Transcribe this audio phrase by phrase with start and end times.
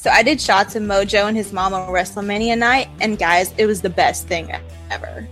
[0.00, 3.66] So I did shots of Mojo and his mom on WrestleMania night, and guys, it
[3.66, 4.50] was the best thing
[4.90, 5.28] ever.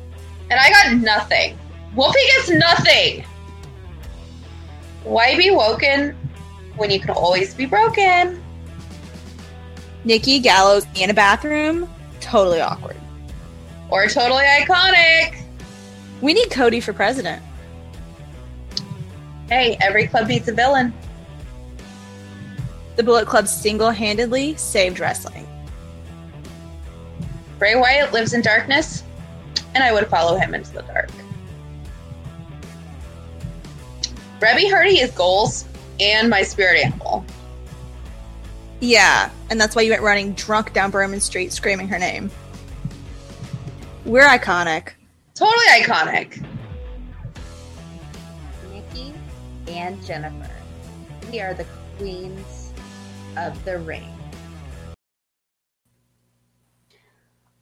[0.50, 1.58] And I got nothing.
[1.94, 3.24] Wolfie gets nothing.
[5.04, 6.14] Why be woken
[6.76, 8.42] when you can always be broken?
[10.04, 11.88] Nikki Gallows in a bathroom,
[12.21, 12.96] totally awkward.
[13.88, 15.44] Or totally iconic.
[16.20, 17.42] We need Cody for president.
[19.48, 20.92] Hey, every club needs a villain.
[22.98, 25.47] The Bullet Club single handedly saved wrestling.
[27.57, 29.05] Bray Wyatt lives in darkness,
[29.77, 31.09] and I would follow him into the dark.
[34.41, 35.66] Reby Hardy is goals
[36.01, 37.24] and my spirit animal.
[38.80, 42.33] Yeah, and that's why you went running drunk down Bourbon Street screaming her name.
[44.07, 44.95] We're iconic.
[45.37, 46.45] Totally iconic.
[48.73, 49.15] Nikki
[49.69, 50.51] and Jennifer.
[51.30, 52.58] We are the queens
[53.47, 54.09] of the ring.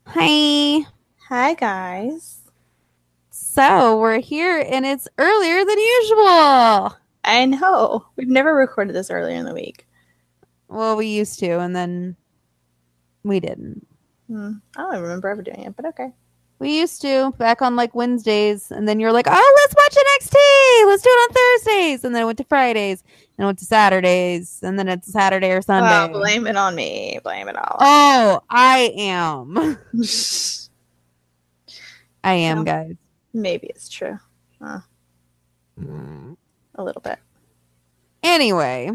[0.07, 0.87] Hi.
[1.29, 2.41] Hi, guys.
[3.31, 6.97] So we're here and it's earlier than usual.
[7.25, 8.07] I know.
[8.17, 9.87] We've never recorded this earlier in the week.
[10.69, 12.17] Well, we used to, and then
[13.25, 13.87] we didn't.
[14.29, 14.53] Hmm.
[14.77, 16.13] I don't remember ever doing it, but okay.
[16.59, 19.97] We used to back on like Wednesdays, and then you're like, "Oh, let's watch
[20.83, 20.87] NXT.
[20.87, 23.03] Let's do it on Thursdays." And then it went to Fridays,
[23.37, 26.15] and it went to Saturdays, and then it's Saturday or oh, Sunday.
[26.15, 27.19] Oh, blame it on me.
[27.23, 27.77] Blame it all.
[27.81, 29.79] Oh, I am.
[32.25, 32.95] I am, guys.
[33.33, 34.19] Maybe it's true.
[34.61, 34.81] Huh.
[36.75, 37.19] A little bit.
[38.23, 38.91] Anyway,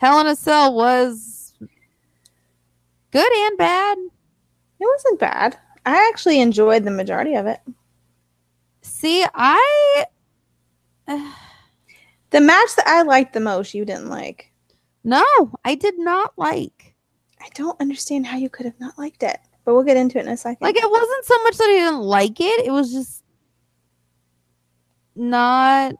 [0.00, 1.52] Hell in a Cell was
[3.10, 3.98] good and bad.
[3.98, 5.58] It wasn't bad.
[5.84, 7.60] I actually enjoyed the majority of it.
[9.00, 10.04] See, I
[12.30, 14.52] The match that I liked the most, you didn't like.
[15.04, 15.24] no,
[15.64, 16.94] I did not like.
[17.40, 20.26] I don't understand how you could have not liked it, but we'll get into it
[20.26, 20.58] in a second.
[20.60, 23.24] Like it wasn't so much that I didn't like it; it was just
[25.16, 25.94] not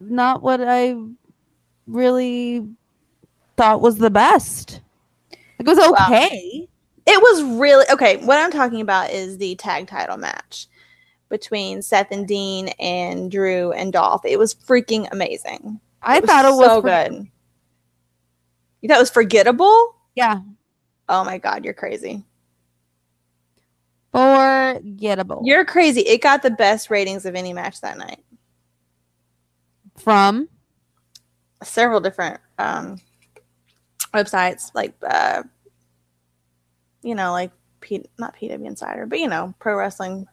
[0.00, 0.96] not what I
[1.86, 2.68] really
[3.56, 4.82] thought was the best.
[5.58, 6.68] It was okay.
[7.06, 8.18] It was really okay.
[8.24, 10.68] What I'm talking about is the tag title match
[11.28, 14.24] between Seth and Dean and Drew and Dolph.
[14.24, 15.80] It was freaking amazing.
[16.02, 17.26] I was thought it was so for- good.
[18.80, 19.94] You thought it was forgettable?
[20.14, 20.40] Yeah,
[21.08, 22.24] Oh my god, you're crazy.
[24.12, 25.42] forgettable.
[25.44, 26.00] You're crazy.
[26.02, 28.22] It got the best ratings of any match that night.
[29.98, 30.48] From
[31.62, 32.98] Several different um
[34.12, 35.42] websites like uh
[37.02, 40.26] you know, like P- not PW Insider, but you know, pro wrestling.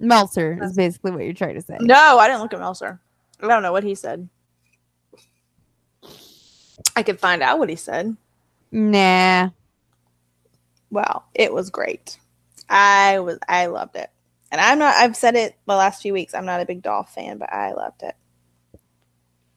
[0.00, 1.76] Meltzer is basically what you're trying to say.
[1.80, 3.00] No, I didn't look at Meltzer.
[3.40, 4.28] I don't know what he said.
[6.94, 8.16] I could find out what he said.
[8.70, 9.50] Nah.
[10.90, 12.18] Well, it was great.
[12.68, 14.10] I was I loved it.
[14.50, 16.34] And I'm not I've said it the last few weeks.
[16.34, 18.14] I'm not a big Dolph fan, but I loved it.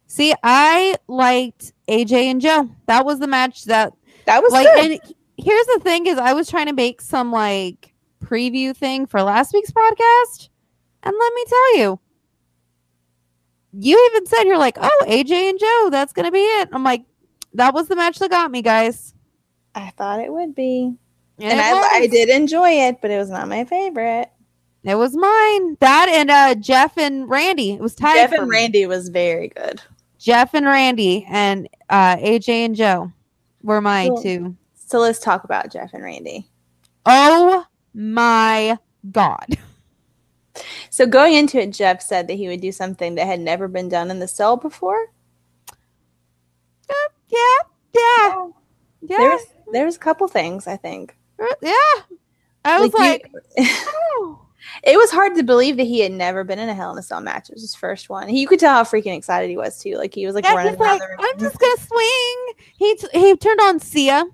[0.07, 2.69] See, I liked AJ and Joe.
[2.88, 3.93] That was the match that
[4.25, 4.91] That was like good.
[4.91, 7.94] and here's the thing is I was trying to make some like
[8.24, 10.50] preview thing for last week's podcast.
[11.03, 12.00] And let me tell you,
[13.74, 16.69] you even said you're like, oh, AJ and Joe, that's gonna be it.
[16.72, 17.03] I'm like,
[17.53, 19.13] that was the match that got me, guys.
[19.74, 20.94] I thought it would be.
[21.40, 22.00] And, And, I.
[22.02, 24.29] I did enjoy it, but it was not my favorite.
[24.84, 25.78] It was mine.
[25.79, 27.72] That and uh Jeff and Randy.
[27.73, 28.16] It was tied.
[28.16, 28.58] Jeff and me.
[28.58, 29.81] Randy was very good.
[30.19, 33.12] Jeff and Randy and uh AJ and Joe
[33.63, 34.22] were my Cool.
[34.23, 34.58] two.
[34.91, 36.50] So let's talk about Jeff and Randy.
[37.06, 38.78] Oh my
[39.09, 39.57] god.
[40.90, 43.88] So going into it, Jeff said that he would do something that had never been
[43.88, 45.13] done in the cell before.
[46.90, 47.38] Uh, yeah,
[47.96, 48.47] yeah,
[49.02, 49.18] yeah.
[49.18, 51.16] There was there a couple things I think.
[51.41, 52.18] Uh, yeah.
[52.66, 54.46] I was like, you- oh.
[54.84, 57.02] it was hard to believe that he had never been in a Hell in a
[57.02, 57.50] Cell match.
[57.50, 58.28] It was his first one.
[58.28, 59.96] He, you could tell how freaking excited he was too.
[59.96, 61.02] Like he was like Yeah, running like.
[61.18, 62.53] I'm just gonna swing.
[62.78, 64.26] He t- he turned on Sia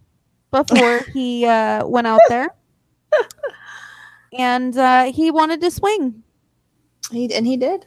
[0.51, 2.49] before he uh, went out there,
[4.37, 6.23] and uh, he wanted to swing,
[7.11, 7.85] He and he did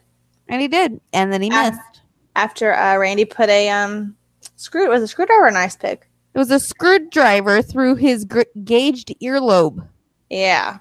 [0.48, 2.02] and he did, and then he missed.
[2.34, 4.16] after uh, Randy put a um
[4.56, 4.84] screw.
[4.86, 6.08] it Was a screwdriver a nice pick?
[6.34, 9.86] It was a screwdriver through his gr- gauged earlobe.
[10.28, 10.78] Yeah,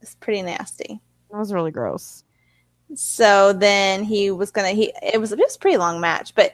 [0.00, 1.00] it's pretty nasty.
[1.30, 2.24] That was really gross.
[2.94, 6.52] So then he was gonna he it was it was a pretty long match, but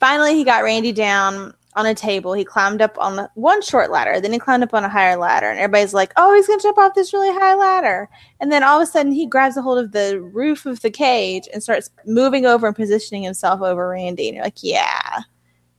[0.00, 2.32] finally he got Randy down on a table.
[2.34, 5.16] He climbed up on the, one short ladder, then he climbed up on a higher
[5.16, 8.08] ladder, and everybody's like, "Oh, he's gonna jump off this really high ladder!"
[8.40, 10.90] And then all of a sudden, he grabs a hold of the roof of the
[10.90, 14.28] cage and starts moving over and positioning himself over Randy.
[14.28, 15.20] And you're like, "Yeah,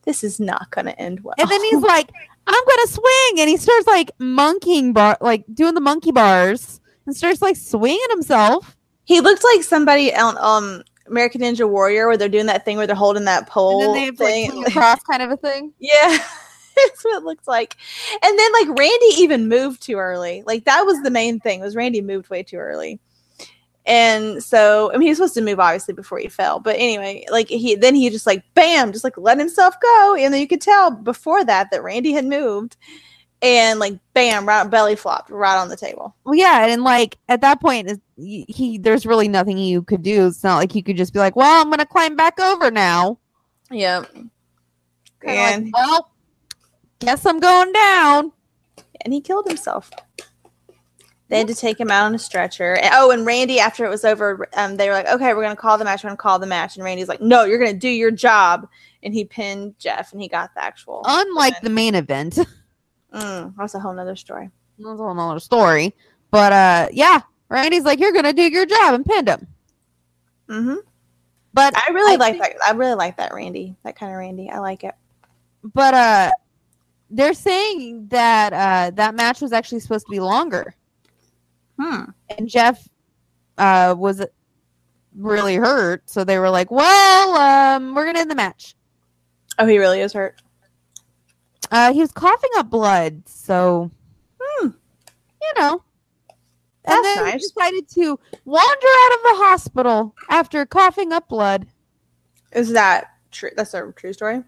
[0.03, 2.09] this is not gonna end well." And then he's like,
[2.47, 7.15] I'm gonna swing, and he starts like monkeying bar, like doing the monkey bars, and
[7.15, 8.75] starts like swinging himself.
[9.05, 12.87] he looked like somebody on um American Ninja Warrior, where they're doing that thing where
[12.87, 14.51] they're holding that pole and then they have to, like thing.
[14.51, 15.73] swing across kind of a thing.
[15.79, 16.17] Yeah.
[16.75, 17.77] That's what it looks like.
[18.23, 20.43] And then like Randy even moved too early.
[20.45, 22.99] Like that was the main thing was Randy moved way too early.
[23.85, 26.59] And so I mean he was supposed to move obviously before he fell.
[26.59, 30.15] But anyway, like he then he just like bam, just like let himself go.
[30.17, 32.77] And then you could tell before that that Randy had moved
[33.43, 36.15] and like bam, right belly flopped right on the table.
[36.23, 40.25] Well, yeah, and like at that point, he, he there's really nothing you could do.
[40.27, 43.19] It's not like you could just be like, "Well, I'm gonna climb back over now."
[43.69, 44.11] Yep.
[44.13, 44.29] Kinda
[45.25, 46.11] And like, well,
[46.99, 48.31] guess I'm going down.
[49.01, 49.91] and he killed himself.
[51.29, 52.75] They had to take him out on a stretcher.
[52.75, 55.55] And, oh, and Randy, after it was over, um, they were like, "Okay, we're gonna
[55.55, 56.03] call the match.
[56.03, 58.67] We're gonna call the match." And Randy's like, "No, you're gonna do your job."
[59.01, 61.01] And he pinned Jeff, and he got the actual.
[61.05, 62.37] Unlike the main event,
[63.13, 64.49] Mm, that's a whole nother story.
[64.79, 65.93] That's a whole nother story.
[66.31, 69.47] But uh, yeah, Randy's like, "You're gonna do your job," and pinned him.
[70.49, 70.75] Mm-hmm.
[71.53, 72.67] But I really I like think- that.
[72.67, 73.75] I really like that Randy.
[73.83, 74.49] That kind of Randy.
[74.49, 74.95] I like it.
[75.73, 76.31] but uh,
[77.11, 80.73] they're saying that uh, that match was actually supposed to be longer.
[81.79, 82.03] Hmm.
[82.37, 82.87] and Jeff
[83.57, 84.23] uh, was
[85.15, 88.75] really hurt, so they were like, "Well, um, we're gonna end the match."
[89.59, 90.41] Oh, he really is hurt.
[91.73, 93.89] Uh, he was coughing up blood, so
[94.39, 94.67] Hmm.
[95.41, 95.83] you know.
[96.85, 97.41] That's and then he nice.
[97.49, 101.65] decided to wander out of the hospital after coughing up blood.
[102.51, 103.49] Is that true?
[103.57, 104.43] That's a true story.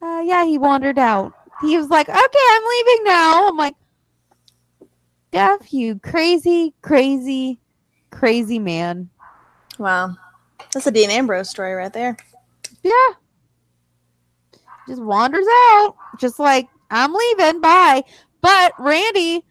[0.00, 1.34] Uh, yeah, he wandered out.
[1.60, 2.18] He was like, "Okay,
[2.50, 3.74] I'm leaving now." I'm like,
[5.32, 7.58] "Jeff, you crazy, crazy,
[8.10, 9.10] crazy man."
[9.78, 10.16] Wow,
[10.72, 12.16] that's a Dean Ambrose story right there.
[12.82, 12.92] Yeah.
[14.88, 15.94] Just wanders out.
[16.18, 17.60] Just like, I'm leaving.
[17.60, 18.02] Bye.
[18.40, 19.44] But Randy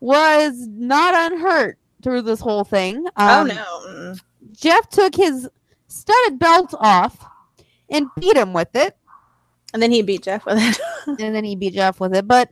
[0.00, 3.06] was not unhurt through this whole thing.
[3.16, 3.54] oh Um, no.
[3.88, 4.20] Mm.
[4.52, 5.48] Jeff took his
[5.88, 7.24] studded belt off
[7.88, 8.96] and beat him with it.
[9.72, 10.80] And then he beat Jeff with it.
[11.06, 12.26] And then he beat Jeff with it.
[12.28, 12.50] But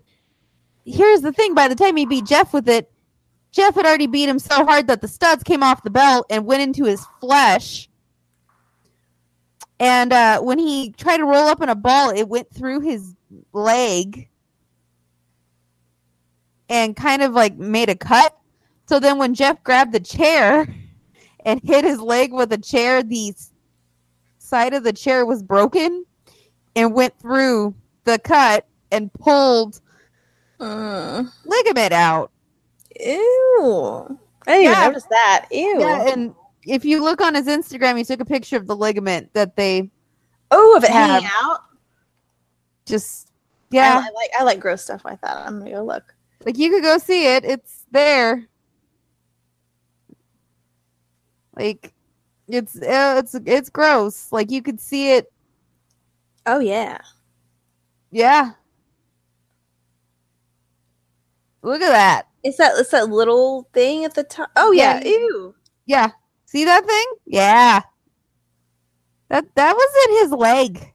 [0.85, 2.91] here's the thing by the time he beat Jeff with it,
[3.53, 6.47] Jeff had already beat him so hard that the studs came off the belt and
[6.47, 7.88] went into his flesh.
[9.81, 13.15] And uh, when he tried to roll up in a ball, it went through his
[13.53, 14.29] leg
[16.69, 18.37] and kind of like made a cut.
[18.87, 20.67] So then when Jeff grabbed the chair
[21.45, 23.33] and hit his leg with a chair, the
[24.39, 26.05] side of the chair was broken
[26.75, 29.81] and went through the cut and pulled
[30.59, 31.31] Mm.
[31.45, 32.33] ligament out.
[32.99, 34.19] Ew.
[34.45, 34.73] I didn't Yeah.
[34.73, 35.47] even notice that.
[35.53, 35.77] Ew.
[35.79, 36.35] Yeah, and
[36.67, 39.91] if you look on his Instagram, he took a picture of the ligament that they
[40.51, 41.61] oh, of it have- hanging out.
[42.87, 43.29] just
[43.73, 45.37] I, yeah, I like I like gross stuff like that.
[45.37, 46.15] I'm gonna go look.
[46.45, 47.45] like you could go see it.
[47.45, 48.49] It's there.
[51.55, 51.93] Like
[52.49, 54.33] it's uh, it's it's gross.
[54.33, 55.31] Like you could see it.
[56.47, 56.99] Oh yeah.
[58.11, 58.53] Yeah.
[61.63, 62.29] Look at that.
[62.43, 64.51] It's that it's that little thing at the top.
[64.57, 65.01] Oh yeah.
[65.05, 65.11] Yeah.
[65.11, 65.55] Ew.
[65.87, 66.11] Yeah.
[66.49, 67.05] See that thing?
[67.27, 67.83] Yeah.
[69.29, 70.95] That that was in his leg.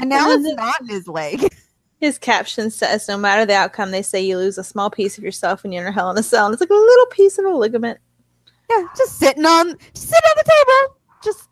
[0.00, 1.54] And now it's not in his leg.
[2.00, 5.24] His caption says, "No matter the outcome, they say you lose a small piece of
[5.24, 7.44] yourself when you're in hell in a cell." And it's like a little piece of
[7.44, 7.98] a ligament,
[8.70, 10.96] Yeah, just sitting on just sitting on the table.
[11.22, 11.48] Just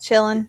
[0.00, 0.48] chilling.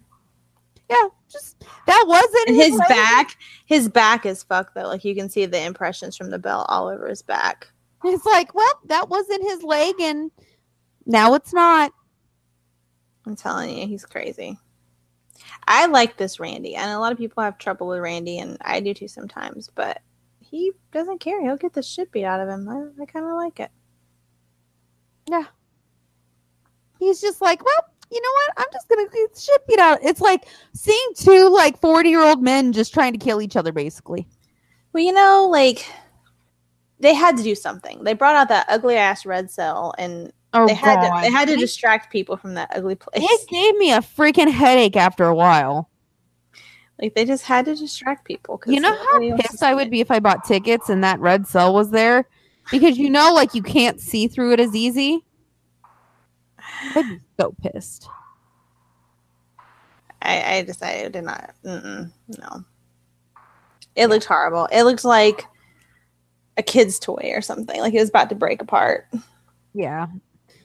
[0.90, 2.88] yeah, just that wasn't And his leg.
[2.88, 4.88] back, his back is fucked though.
[4.88, 7.68] Like you can see the impressions from the bell all over his back.
[8.06, 10.32] It's like, well, that wasn't his leg, and
[11.06, 11.92] now it's not.
[13.26, 14.58] I'm telling you, he's crazy.
[15.68, 18.80] I like this Randy, and a lot of people have trouble with Randy, and I
[18.80, 19.70] do too sometimes.
[19.74, 20.02] But
[20.40, 21.42] he doesn't care.
[21.42, 22.68] He'll get the shit beat out of him.
[22.68, 23.72] I, I kind of like it.
[25.30, 25.46] Yeah.
[27.00, 28.54] He's just like, well, you know what?
[28.58, 30.00] I'm just gonna get the shit beat out.
[30.04, 33.72] It's like seeing two like 40 year old men just trying to kill each other,
[33.72, 34.28] basically.
[34.94, 35.86] Well, you know, like
[37.00, 38.04] they had to do something.
[38.04, 41.16] They brought out that ugly ass red cell, and Oh they had God.
[41.16, 43.24] to they had to distract people from that ugly place.
[43.24, 45.90] It gave me a freaking headache after a while.
[47.02, 48.62] Like they just had to distract people.
[48.68, 51.74] You know how pissed I would be if I bought tickets and that red cell
[51.74, 52.28] was there?
[52.70, 55.26] Because you know, like you can't see through it as easy.
[56.96, 58.08] I'd be so pissed.
[60.22, 61.56] I, I decided to not.
[61.64, 62.66] No.
[63.96, 64.68] It looked horrible.
[64.72, 65.46] It looked like
[66.58, 67.80] a kid's toy or something.
[67.80, 69.08] Like it was about to break apart.
[69.74, 70.08] Yeah.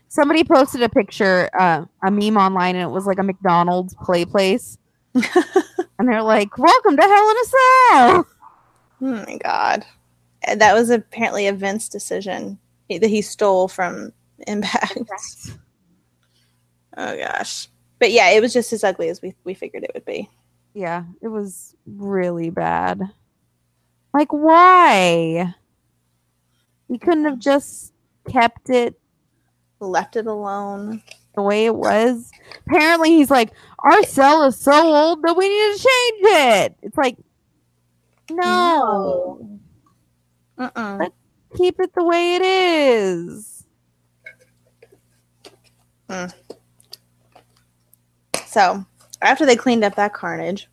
[0.09, 4.25] Somebody posted a picture, uh, a meme online, and it was like a McDonald's play
[4.25, 4.79] place.
[5.15, 8.27] and they're like, Welcome to Hell in a Cell.
[9.03, 9.85] Oh my god.
[10.57, 12.59] That was apparently a Vince decision
[12.89, 14.13] that he stole from
[14.47, 14.99] Impact.
[16.97, 17.69] Oh gosh.
[17.99, 20.31] But yeah, it was just as ugly as we, we figured it would be.
[20.75, 23.01] Yeah, it was really bad.
[24.13, 25.55] Like, why?
[26.89, 27.93] You couldn't have just
[28.31, 28.99] kept it
[29.81, 31.03] Left it alone.
[31.35, 32.31] the way it was.
[32.67, 36.21] Apparently, he's like, Our cell is so old that we need to change
[36.65, 36.77] it.
[36.83, 37.17] It's like,
[38.31, 39.59] no.
[40.59, 41.07] Uh-uh.
[41.57, 43.65] keep it the way it is.
[46.09, 46.27] Hmm.
[48.47, 48.85] So
[49.23, 50.69] after they cleaned up that carnage,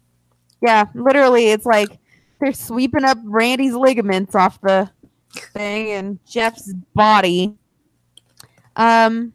[0.61, 1.99] Yeah, literally, it's like
[2.39, 4.89] they're sweeping up Randy's ligaments off the
[5.53, 7.53] thing and Jeff's body.
[8.75, 9.33] Um,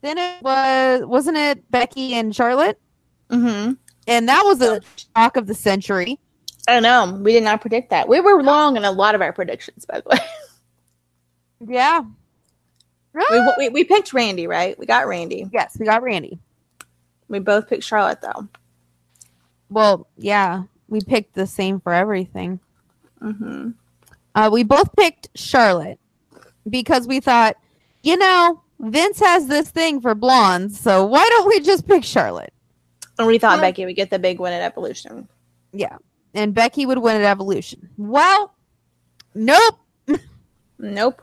[0.00, 2.80] then it was wasn't it Becky and Charlotte,
[3.30, 3.72] mm-hmm.
[4.06, 4.80] and that was a
[5.16, 6.18] shock of the century.
[6.68, 8.08] I don't know we did not predict that.
[8.08, 10.18] We were wrong in a lot of our predictions, by the way.
[11.66, 12.02] Yeah.
[13.14, 14.78] we, we we picked Randy, right?
[14.78, 15.48] We got Randy.
[15.52, 16.38] yes, we got Randy.
[17.28, 18.48] We both picked Charlotte, though.
[19.70, 22.60] Well, yeah, we picked the same for everything.
[23.20, 23.70] Mm-hmm.
[24.34, 25.98] Uh, we both picked Charlotte
[26.68, 27.56] because we thought,
[28.02, 32.52] you know, Vince has this thing for blondes, so why don't we just pick Charlotte?
[33.18, 35.28] And we thought Well- Becky would get the big win at Evolution.
[35.72, 35.96] Yeah.
[36.34, 37.88] And Becky would win at Evolution.
[37.96, 38.54] Well,
[39.34, 39.74] nope.
[40.78, 41.22] Nope.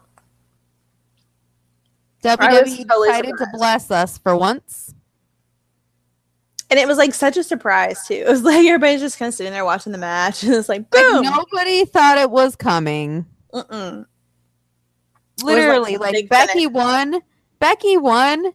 [2.23, 4.93] WWE totally decided to bless us for once.
[6.71, 8.15] And it was like such a surprise too.
[8.15, 10.85] It was like everybody's just kind of sitting there watching the match, and it's like
[10.93, 11.21] Like, boom.
[11.23, 13.25] nobody thought it was coming.
[13.53, 14.05] Mm-mm.
[15.43, 17.21] Literally, like big Becky won.
[17.59, 18.53] Becky won,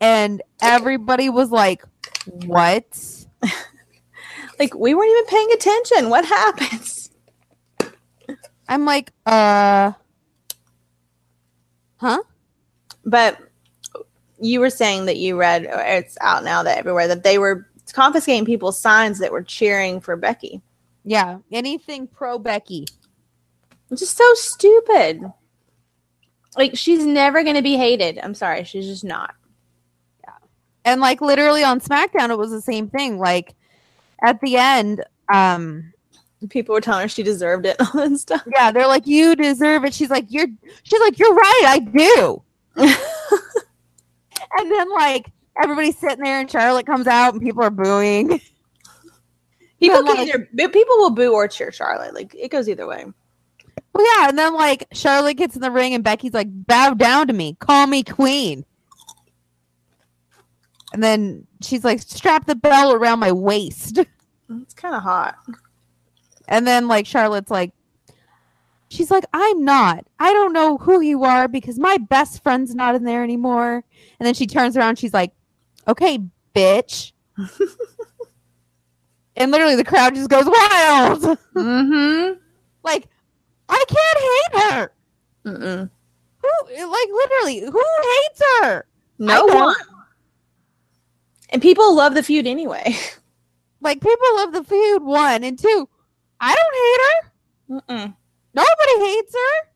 [0.00, 1.82] and everybody was like,
[2.26, 3.26] "What?"
[4.58, 6.10] Like we weren't even paying attention.
[6.10, 7.10] What happens?
[8.68, 9.92] I'm like, "Uh,
[11.96, 12.22] huh?"
[13.04, 13.38] But
[14.40, 18.44] you were saying that you read, it's out now that everywhere that they were confiscating
[18.44, 20.62] people's signs that were cheering for Becky,
[21.04, 22.86] Yeah, anything pro Becky.
[23.88, 25.22] which is so stupid.
[26.56, 28.18] Like she's never going to be hated.
[28.22, 29.34] I'm sorry, she's just not.
[30.22, 30.34] Yeah.
[30.84, 33.18] And like literally on SmackDown, it was the same thing.
[33.18, 33.54] Like
[34.22, 35.90] at the end, um,
[36.50, 38.42] People were telling her she deserved it and stuff.
[38.54, 40.48] yeah, they're like, "You deserve it." She's like, "You're,"
[40.82, 42.42] she's like, "You're right, I do."
[42.76, 45.30] and then like
[45.62, 48.40] everybody's sitting there, and Charlotte comes out, and people are booing.
[49.80, 52.12] People But, can like- either people will boo or cheer Charlotte.
[52.14, 53.06] Like it goes either way.
[53.94, 57.28] Well, yeah, and then like Charlotte gets in the ring, and Becky's like, "Bow down
[57.28, 58.64] to me, call me queen."
[60.92, 64.00] And then she's like, "Strap the belt around my waist."
[64.62, 65.36] It's kind of hot.
[66.48, 67.72] And then like Charlotte's like
[68.94, 70.06] she's like, I'm not.
[70.18, 73.84] I don't know who you are because my best friend's not in there anymore.
[74.18, 75.32] And then she turns around, she's like,
[75.86, 76.18] Okay,
[76.54, 77.12] bitch.
[79.36, 81.38] and literally the crowd just goes wild.
[81.54, 82.32] Mm-hmm.
[82.82, 83.06] like,
[83.68, 84.92] I can't hate her.
[85.46, 85.90] Mm-mm.
[86.38, 88.86] Who like literally, who hates her?
[89.18, 89.74] No one.
[91.50, 92.96] And people love the feud anyway.
[93.84, 95.88] Like people love the feud, one and two.
[96.40, 98.02] I don't hate her.
[98.06, 98.16] Mm-mm.
[98.54, 99.68] Nobody hates her.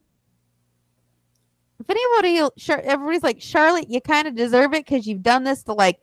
[1.81, 2.51] If anybody,
[2.89, 6.01] everybody's like Charlotte, you kind of deserve it because you've done this to like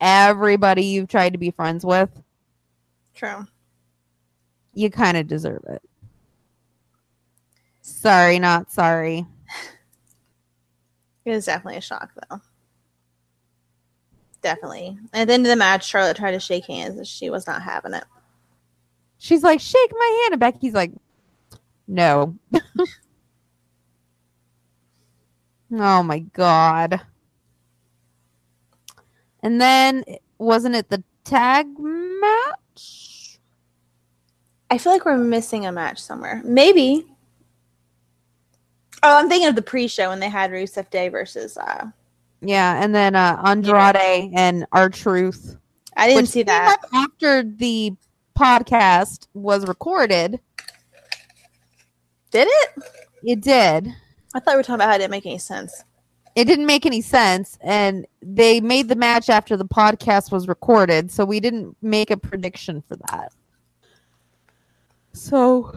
[0.00, 2.10] everybody you've tried to be friends with.
[3.14, 3.44] True.
[4.74, 5.82] You kind of deserve it.
[7.88, 9.26] Sorry, not sorry.
[11.24, 12.40] It was definitely a shock, though.
[14.40, 14.98] Definitely.
[15.12, 17.62] At the end of the match, Charlotte tried to shake hands, and she was not
[17.62, 18.04] having it.
[19.18, 20.92] She's like, shake my hand, and Becky's like,
[21.86, 22.36] no.
[25.72, 27.00] oh my god.
[29.42, 30.04] And then
[30.38, 33.38] wasn't it the tag match?
[34.70, 36.42] I feel like we're missing a match somewhere.
[36.44, 37.06] Maybe.
[39.02, 41.56] Oh, I'm thinking of the pre-show when they had Rusev Day versus.
[41.56, 41.86] uh
[42.40, 45.56] Yeah, and then uh Andrade and R-Truth.
[45.96, 46.78] I didn't see that.
[46.92, 47.92] after the
[48.38, 50.40] podcast was recorded.
[52.30, 52.70] Did it?
[53.24, 53.92] It did.
[54.34, 55.82] I thought we were talking about how it didn't make any sense.
[56.36, 61.10] It didn't make any sense, and they made the match after the podcast was recorded,
[61.10, 63.32] so we didn't make a prediction for that.
[65.12, 65.74] So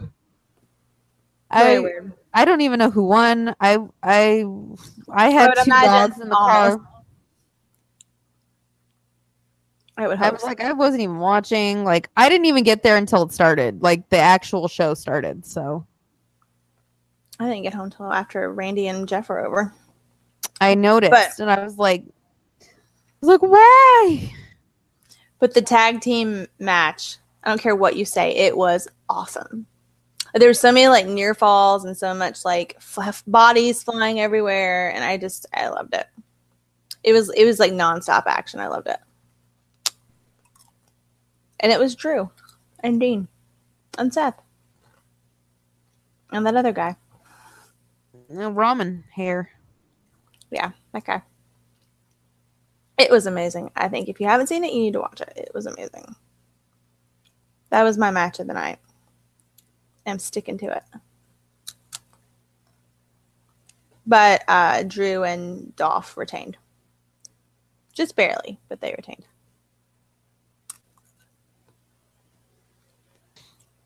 [1.52, 2.12] Very I weird.
[2.34, 3.54] I don't even know who won.
[3.60, 6.88] I I I I had would two dogs in the almost car.
[9.96, 10.46] I would I was so.
[10.46, 11.84] like, I wasn't even watching.
[11.84, 13.82] Like, I didn't even get there until it started.
[13.82, 15.44] Like, the actual show started.
[15.44, 15.86] So
[17.38, 19.72] I didn't get home till after Randy and Jeff were over.
[20.60, 22.04] I noticed, But- and I was like,
[22.62, 22.66] I
[23.20, 24.32] was like, why?
[25.38, 29.66] But the tag team match, I don't care what you say, it was awesome.
[30.34, 34.90] There were so many like near falls and so much like f- bodies flying everywhere,
[34.94, 36.06] and I just I loved it.
[37.04, 38.60] It was it was like nonstop action.
[38.60, 38.98] I loved it,
[41.60, 42.30] and it was Drew
[42.80, 43.28] and Dean
[43.98, 44.40] and Seth
[46.32, 46.96] and that other guy.
[48.30, 49.50] Ramen hair.
[50.50, 51.22] Yeah, that guy.
[52.98, 53.70] It was amazing.
[53.76, 55.32] I think if you haven't seen it, you need to watch it.
[55.36, 56.14] It was amazing.
[57.70, 58.78] That was my match of the night.
[60.06, 60.82] I'm sticking to it.
[64.06, 66.56] But uh, Drew and Dolph retained.
[67.92, 69.24] Just barely, but they retained.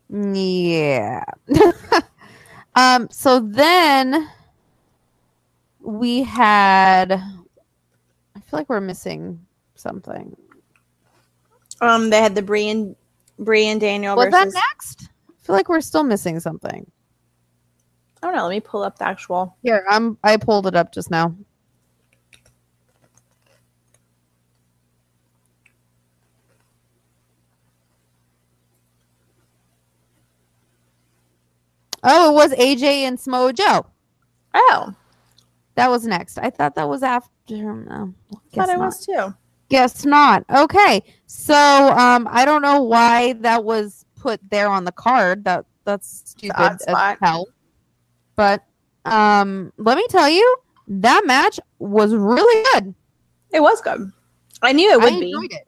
[0.09, 1.23] Yeah.
[2.75, 3.09] um.
[3.11, 4.29] So then
[5.81, 7.11] we had.
[7.11, 9.45] I feel like we're missing
[9.75, 10.35] something.
[11.81, 12.95] Um, they had the Brian
[13.37, 15.06] Brian Daniel Was that next?
[15.47, 16.91] I feel like we're still missing something.
[18.21, 18.43] I don't know.
[18.43, 19.55] Let me pull up the actual.
[19.63, 20.17] Here, I'm.
[20.21, 21.37] I pulled it up just now.
[32.03, 33.85] Oh, it was AJ and Samoa Joe.
[34.53, 34.93] Oh,
[35.75, 36.37] That was next.
[36.39, 37.29] I thought that was after.
[37.49, 38.13] No,
[38.51, 39.33] thought I was too.
[39.69, 40.43] Guess not.
[40.53, 45.43] Okay, so um, I don't know why that was put there on the card.
[45.45, 47.47] That that's stupid as hell.
[48.35, 48.63] But
[49.05, 50.57] um, let me tell you,
[50.87, 52.93] that match was really good.
[53.51, 54.11] It was good.
[54.61, 55.31] I knew it would I be.
[55.31, 55.67] it.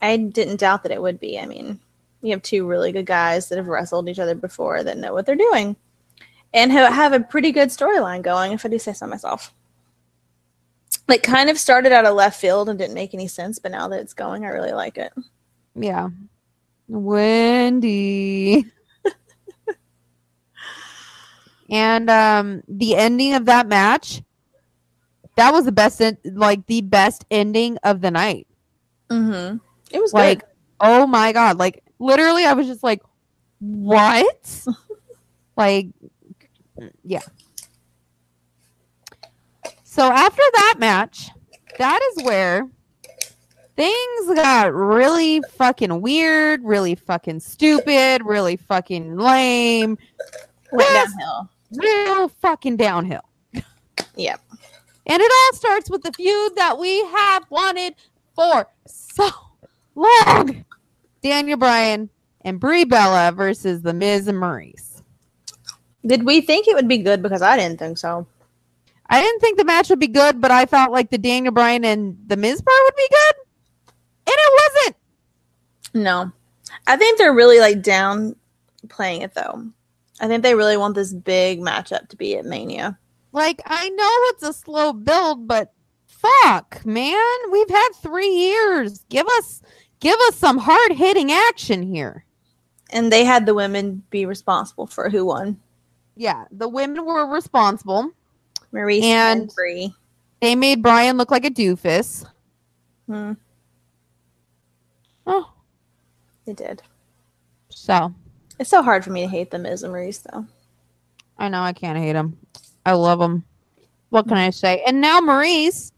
[0.00, 1.38] I didn't doubt that it would be.
[1.38, 1.80] I mean,
[2.22, 5.26] you have two really good guys that have wrestled each other before that know what
[5.26, 5.76] they're doing
[6.52, 9.52] and have a pretty good storyline going, if I do say so myself.
[11.08, 13.88] It kind of started out of left field and didn't make any sense, but now
[13.88, 15.12] that it's going, I really like it.
[15.78, 16.08] Yeah,
[16.88, 18.64] Wendy.
[21.70, 24.22] and um, the ending of that match,
[25.36, 28.46] that was the best, en- like the best ending of the night.
[29.10, 29.58] Mm-hmm.
[29.90, 30.48] It was like good.
[30.80, 33.02] oh my god like literally i was just like
[33.60, 34.64] what
[35.56, 35.88] like
[37.04, 37.22] yeah
[39.84, 41.30] so after that match
[41.78, 42.68] that is where
[43.76, 49.96] things got really fucking weird really fucking stupid really fucking lame
[50.72, 51.48] Went downhill.
[51.72, 53.24] real fucking downhill
[54.16, 54.40] Yep.
[55.06, 57.94] and it all starts with the feud that we have wanted
[58.34, 59.30] for so
[59.94, 60.64] long.
[61.22, 62.08] Daniel Bryan
[62.42, 65.02] and Brie Bella versus The Miz and Maryse.
[66.06, 67.22] Did we think it would be good?
[67.22, 68.26] Because I didn't think so.
[69.08, 71.84] I didn't think the match would be good, but I felt like the Daniel Bryan
[71.84, 73.34] and The Miz part would be good.
[74.26, 74.96] And it wasn't.
[75.94, 76.32] No.
[76.86, 78.36] I think they're really like down
[78.88, 79.66] playing it though.
[80.20, 82.98] I think they really want this big matchup to be at Mania.
[83.32, 85.72] Like, I know it's a slow build, but
[86.06, 87.36] fuck, man.
[87.52, 89.04] We've had three years.
[89.10, 89.60] Give us
[90.00, 92.24] give us some hard hitting action here.
[92.90, 95.60] And they had the women be responsible for who won.
[96.16, 98.10] Yeah, the women were responsible.
[98.72, 99.94] Maryse And- Brie.
[100.40, 102.26] They made Brian look like a doofus.
[103.06, 103.32] Hmm,
[105.26, 105.52] Oh,
[106.46, 106.82] they did.
[107.68, 108.14] so
[108.58, 110.46] It's so hard for me to hate the Miz and Maryse though.
[111.38, 112.38] I know I can't hate them.
[112.84, 113.44] I love them.
[114.10, 114.82] What can I say?
[114.86, 115.92] And now Maryse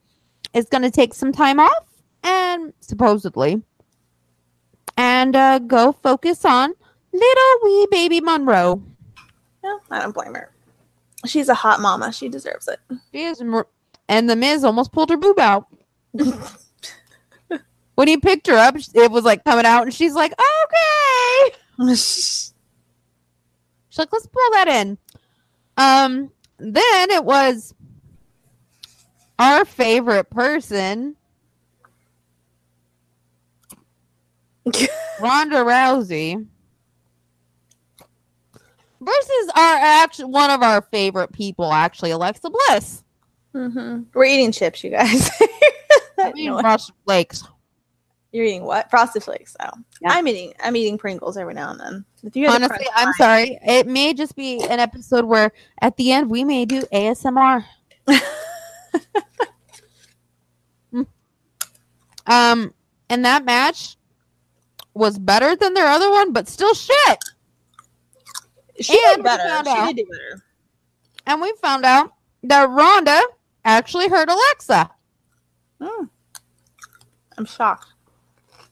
[0.54, 1.84] is going to take some time off
[2.24, 3.62] and supposedly
[4.96, 6.72] and uh, go focus on
[7.12, 8.82] little wee baby Monroe.
[9.62, 10.50] No, I don't blame her.
[11.26, 12.12] She's a hot mama.
[12.12, 12.80] She deserves it.
[13.12, 13.42] She is,
[14.08, 15.66] and the Miz almost pulled her boob out
[17.98, 18.76] when he picked her up.
[18.94, 21.56] It was like coming out, and she's like, "Okay."
[21.96, 22.52] She's
[23.96, 24.98] like, let's pull that in.
[25.76, 27.74] Um, then it was
[29.38, 31.16] our favorite person,
[35.20, 36.46] Ronda Rousey,
[39.00, 43.02] versus our actual one of our favorite people, actually Alexa Bliss.
[43.54, 44.02] Mm-hmm.
[44.14, 45.30] We're eating chips, you guys.
[46.18, 47.42] I mean, Rush Lakes.
[48.32, 48.90] You're eating what?
[48.90, 49.56] Frosted Flakes.
[49.60, 49.70] Oh,
[50.02, 50.10] Yeah.
[50.12, 50.52] I'm eating.
[50.62, 52.04] I'm eating Pringles every now and then.
[52.22, 53.58] If you Honestly, I'm sorry.
[53.66, 57.64] It may just be an episode where at the end we may do ASMR.
[60.92, 61.06] Mm.
[62.26, 62.74] um,
[63.08, 63.96] and that match
[64.94, 67.18] was better than their other one, but still shit.
[68.80, 69.64] She And did better.
[69.64, 70.44] She out- did better.
[71.26, 72.12] And we found out
[72.44, 73.20] that Ronda
[73.64, 74.90] actually hurt Alexa.
[75.80, 76.04] Hmm.
[77.36, 77.86] I'm shocked.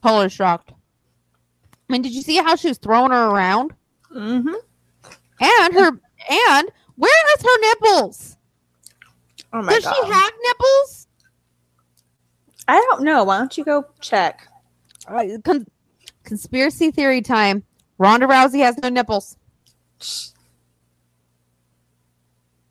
[0.07, 0.71] Totally shocked.
[0.71, 3.75] I mean, did you see how she was throwing her around?
[4.15, 4.55] Mm-hmm.
[5.41, 8.37] And her and where is her nipples?
[9.53, 9.75] Oh my God.
[9.75, 9.95] Does god.
[9.95, 11.09] she have nipples?
[12.69, 13.25] I don't know.
[13.25, 14.47] Why don't you go check?
[15.09, 15.67] Uh, con-
[16.23, 17.65] conspiracy theory time.
[17.99, 19.37] Ronda Rousey has no nipples.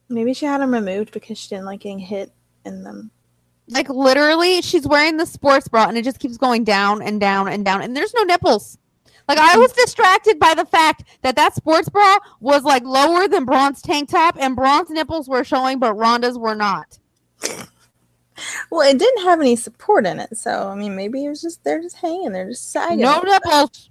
[0.08, 2.32] Maybe she had them removed because she didn't like getting hit
[2.64, 3.12] in them.
[3.68, 7.48] Like literally, she's wearing the sports bra and it just keeps going down and down
[7.48, 8.78] and down, and there's no nipples.
[9.28, 13.46] Like I was distracted by the fact that that sports bra was like lower than
[13.46, 17.00] Braun's tank top, and Braun's nipples were showing, but Ronda's were not.
[18.70, 21.64] Well, it didn't have any support in it, so I mean, maybe it was just
[21.64, 23.00] they're just hanging, they're just sagging.
[23.00, 23.90] No nipples.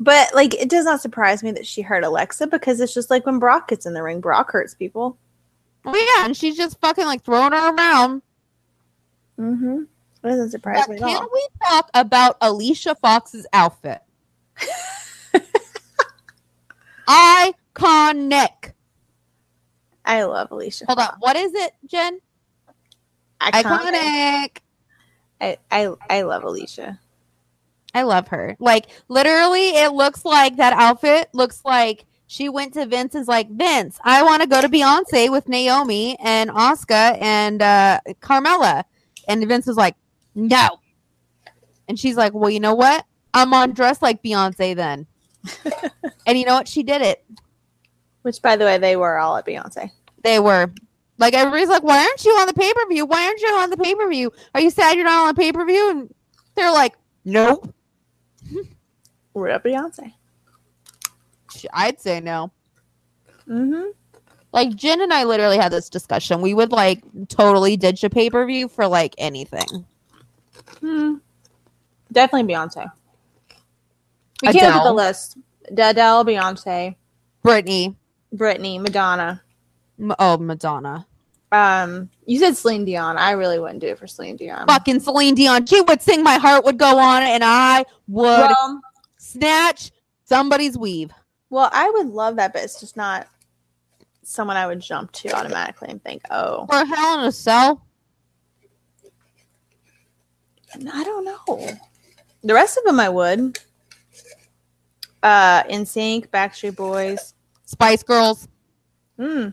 [0.00, 3.24] But like, it does not surprise me that she hurt Alexa because it's just like
[3.24, 5.16] when Brock gets in the ring, Brock hurts people.
[5.84, 8.22] Well, yeah, and she's just fucking like throwing her around.
[9.38, 9.82] Mm-hmm.
[10.22, 11.28] Doesn't surprise But me at can all.
[11.32, 14.00] we talk about Alicia Fox's outfit?
[17.08, 18.72] Iconic.
[20.04, 20.86] I love Alicia.
[20.86, 21.14] Hold on.
[21.18, 22.20] What is it, Jen?
[23.40, 24.58] Iconic.
[25.40, 26.98] I, I I love Alicia.
[27.94, 28.56] I love her.
[28.58, 33.50] Like literally, it looks like that outfit looks like she went to Vince is like
[33.50, 33.98] Vince.
[34.02, 38.84] I want to go to Beyonce with Naomi and Oscar and uh, Carmella,
[39.28, 39.96] and Vince was like,
[40.34, 40.80] no.
[41.88, 43.04] And she's like, well, you know what?
[43.34, 45.06] I'm on dress like Beyonce then.
[46.26, 46.68] and you know what?
[46.68, 47.24] She did it.
[48.22, 49.90] Which, by the way, they were all at Beyonce.
[50.22, 50.72] They were.
[51.18, 53.06] Like everybody's like, why aren't you on the pay per view?
[53.06, 54.32] Why aren't you on the pay per view?
[54.54, 55.90] Are you sad you're not on the pay per view?
[55.90, 56.14] And
[56.54, 57.72] they're like, nope.
[59.34, 60.14] We're at Beyonce.
[61.72, 62.50] I'd say no.
[63.48, 63.90] Mm-hmm.
[64.52, 66.40] Like Jen and I literally had this discussion.
[66.40, 69.84] We would like totally ditch a pay per view for like anything.
[70.80, 71.14] Hmm.
[72.12, 72.90] Definitely Beyonce.
[74.42, 75.38] We can't look at the list.
[75.68, 76.94] Adele, Beyonce,
[77.44, 77.96] Britney,
[78.34, 79.42] Britney, Madonna.
[79.98, 81.06] M- oh Madonna,
[81.52, 83.16] Um, you said Celine Dion.
[83.16, 84.66] I really wouldn't do it for Celine Dion.
[84.66, 85.64] fucking Celine Dion.
[85.66, 88.80] She would sing "My Heart Would Go On," and I would Well,
[89.18, 89.90] snatch
[90.24, 91.10] somebody's weave.
[91.54, 93.28] Well, I would love that, but it's just not
[94.24, 97.86] someone I would jump to automatically and think, oh, For Hell in a Cell,
[100.92, 101.78] I don't know.
[102.42, 103.56] The rest of them I would.
[105.22, 107.34] Uh, sync, Backstreet Boys.
[107.66, 108.48] Spice Girls,
[109.16, 109.50] Hmm.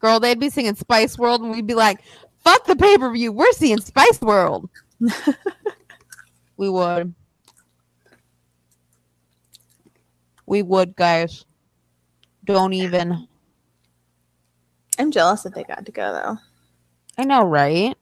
[0.00, 2.00] girl, they'd be singing Spice World, and we'd be like,
[2.42, 4.68] "Fuck the pay per view, we're seeing Spice World."
[6.56, 7.14] we would.
[10.52, 11.46] We would, guys.
[12.44, 13.26] Don't even.
[14.98, 16.36] I'm jealous that they got to go though.
[17.16, 17.96] I know, right?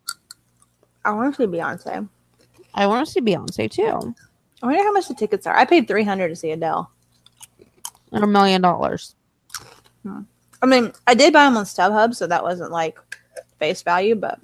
[1.05, 2.09] I want to see Beyonce.
[2.75, 4.17] I want to see Beyonce too.
[4.65, 5.57] I wonder how much the tickets are.
[5.57, 6.91] I paid three hundred to see Adele.
[8.11, 9.15] And a million dollars.
[10.03, 10.23] Hmm.
[10.61, 12.99] I mean, I did buy them on StubHub, so that wasn't like
[13.61, 14.41] face value, but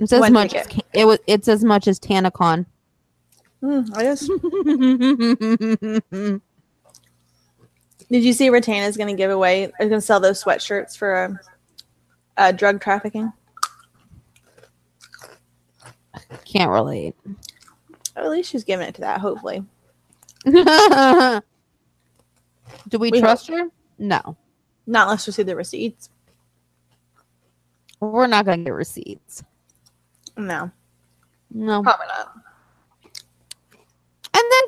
[0.00, 1.18] It's as much as it was.
[1.26, 2.64] It's as much as TanaCon.
[3.64, 4.28] Hmm, I just
[8.10, 9.64] did you see Ratana's going to give away?
[9.64, 11.34] Is going to sell those sweatshirts for uh,
[12.40, 13.32] uh, drug trafficking.
[16.44, 17.14] Can't relate.
[18.16, 19.20] Or at least she's giving it to that.
[19.20, 19.64] Hopefully,
[20.44, 21.40] Do
[22.98, 23.68] we, We trust her?
[23.98, 24.36] No,
[24.86, 26.10] not unless we see the receipts.
[28.00, 29.42] we're not gonna get receipts.
[30.36, 30.70] No,
[31.50, 31.82] No.
[31.82, 32.34] probably not.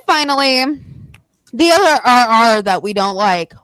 [0.06, 0.64] Finally,
[1.52, 3.54] the other RR that we don't like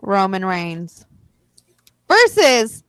[0.00, 1.04] Roman Reigns
[2.08, 2.84] versus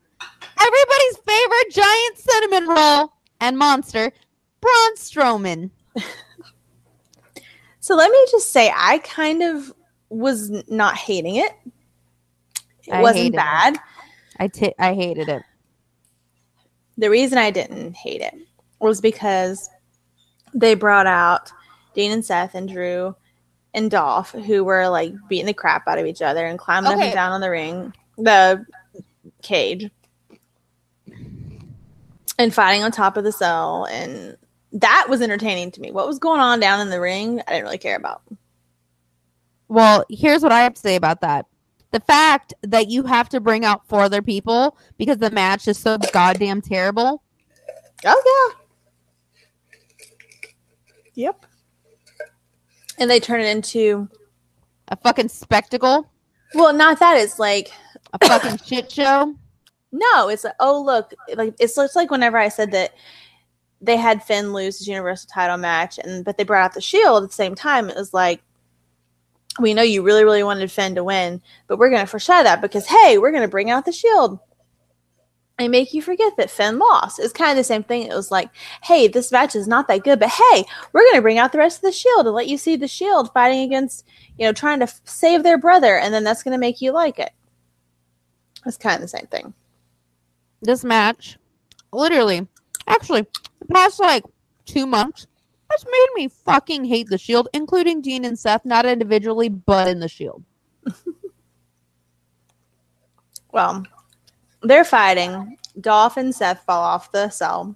[0.61, 4.11] everybody's favorite giant cinnamon roll and monster,
[4.61, 5.71] Braun Strowman.
[7.81, 9.73] So let me just say, I kind of
[10.09, 11.51] was not hating it.
[12.85, 13.37] It I wasn't hated it.
[13.37, 13.79] bad.
[14.39, 15.41] I I hated it.
[16.97, 18.35] The reason I didn't hate it
[18.79, 19.69] was because
[20.53, 21.51] they brought out
[21.93, 23.15] Dean and Seth and Drew
[23.73, 26.99] and Dolph, who were like beating the crap out of each other and climbing up
[26.99, 28.65] and down on the ring, the
[29.41, 29.89] cage.
[32.37, 34.37] and fighting on top of the cell and
[34.71, 35.91] that was entertaining to me.
[35.91, 38.21] What was going on down in the ring, I didn't really care about.
[39.67, 41.45] Well, here's what I have to say about that.
[41.91, 45.77] The fact that you have to bring out four other people because the match is
[45.77, 47.23] so goddamn terrible.
[48.05, 48.59] Oh yeah.
[51.19, 51.45] Yep.
[52.97, 54.07] And they turn it into
[54.87, 56.09] A fucking spectacle.
[56.55, 57.17] well, not that.
[57.17, 57.73] It's like
[58.13, 59.35] A fucking shit show.
[59.91, 60.29] no.
[60.29, 62.93] It's like oh look, like it's it's like whenever I said that
[63.81, 67.23] they had Finn lose his Universal Title match, and but they brought out the Shield
[67.23, 67.89] at the same time.
[67.89, 68.41] It was like
[69.59, 72.61] we know you really really wanted Finn to win, but we're going to foreshadow that
[72.61, 74.39] because hey, we're going to bring out the Shield.
[75.59, 77.19] And make you forget that Finn lost.
[77.19, 78.03] It's kind of the same thing.
[78.03, 78.49] It was like,
[78.81, 81.57] hey, this match is not that good, but hey, we're going to bring out the
[81.57, 84.05] rest of the Shield and let you see the Shield fighting against,
[84.37, 86.93] you know, trying to f- save their brother, and then that's going to make you
[86.93, 87.31] like it.
[88.65, 89.53] It's kind of the same thing.
[90.61, 91.37] This match,
[91.91, 92.47] literally,
[92.87, 93.27] actually,
[93.59, 94.23] the past like
[94.65, 95.27] two months
[95.69, 99.99] has made me fucking hate the Shield, including Dean and Seth, not individually, but in
[99.99, 100.43] the Shield.
[103.51, 103.83] Well,
[104.61, 105.57] they're fighting.
[105.79, 107.75] Dolph and Seth fall off the cell.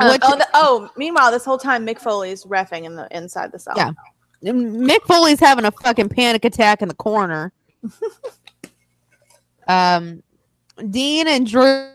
[0.00, 3.58] Um, oh, the, oh, meanwhile, this whole time Mick Foley's refing in the inside the
[3.58, 3.74] cell.
[3.76, 3.92] Yeah.
[4.42, 7.52] Mick Foley's having a fucking panic attack in the corner.
[9.68, 10.22] um,
[10.90, 11.90] Dean and Drew.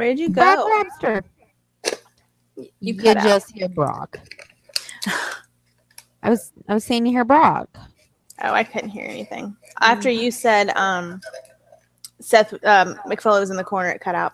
[0.00, 0.40] Where'd you go?
[0.40, 0.64] Brock go?
[0.66, 1.24] Lobster.
[2.56, 3.22] You You cut out.
[3.24, 4.18] just hear Brock.
[6.22, 7.68] I was I was saying you hear Brock.
[8.42, 9.54] Oh, I couldn't hear anything.
[9.80, 11.20] After you said um,
[12.18, 14.32] Seth um, Mick Foley was in the corner, it cut out.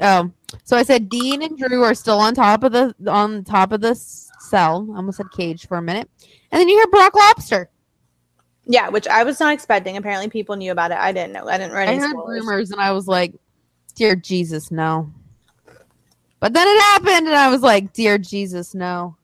[0.00, 0.30] Oh,
[0.62, 3.80] so I said Dean and Drew are still on top of the on top of
[3.80, 4.88] the cell.
[4.92, 6.08] I almost said cage for a minute,
[6.52, 7.68] and then you hear Brock Lobster.
[8.64, 9.96] Yeah, which I was not expecting.
[9.96, 10.98] Apparently, people knew about it.
[10.98, 11.48] I didn't know.
[11.48, 12.40] I didn't read I any heard spoilers.
[12.40, 13.34] rumors, and I was like,
[14.00, 15.12] "Dear Jesus, no."
[16.40, 19.14] But then it happened, and I was like, "Dear Jesus, no."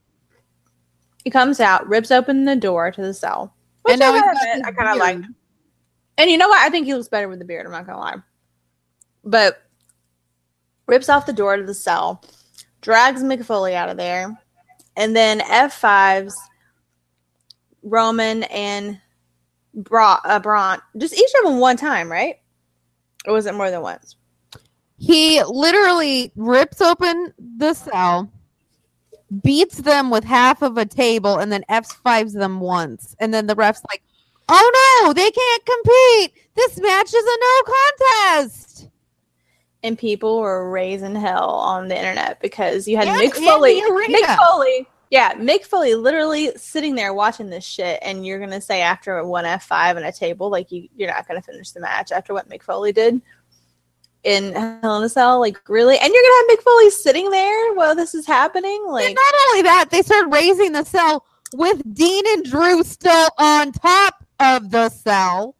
[1.24, 3.54] He comes out, rips open the door to the cell.
[3.84, 5.30] Which And I he's gotta got admit, this I kind of like.
[6.18, 6.58] And you know what?
[6.58, 7.64] I think he looks better with the beard.
[7.64, 8.16] I'm not gonna lie.
[9.24, 9.62] But
[10.86, 12.22] rips off the door to the cell,
[12.82, 14.38] drags Mick Foley out of there,
[14.98, 16.34] and then F5s
[17.82, 19.00] Roman and
[19.72, 22.36] Bra- uh, Braun, just each of them one time, right?
[23.26, 24.16] Or was it more than once?
[24.98, 28.30] He literally rips open the cell,
[29.42, 33.14] beats them with half of a table, and then F fives them once.
[33.20, 34.02] And then the ref's like,
[34.48, 36.32] "Oh no, they can't compete.
[36.54, 38.88] This match is a no contest."
[39.82, 43.80] And people were raising hell on the internet because you had And Mick Foley.
[43.82, 44.88] Mick Foley.
[45.10, 49.44] Yeah, Mick Foley literally sitting there watching this shit, and you're gonna say after one
[49.44, 52.48] F five and a table, like you, you're not gonna finish the match after what
[52.48, 53.20] Mick Foley did
[54.26, 57.74] in Hell in a Cell, like really, and you're gonna have Mick Foley sitting there
[57.74, 61.80] while this is happening, And like not only that, they started raising the cell with
[61.94, 65.54] Dean and Drew still on top of the cell.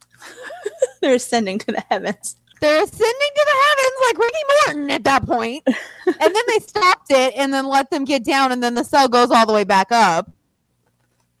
[1.00, 2.36] they're ascending to the heavens.
[2.60, 5.62] They're ascending to the heavens like Ricky Morton at that point.
[5.66, 9.08] and then they stopped it and then let them get down, and then the cell
[9.08, 10.30] goes all the way back up.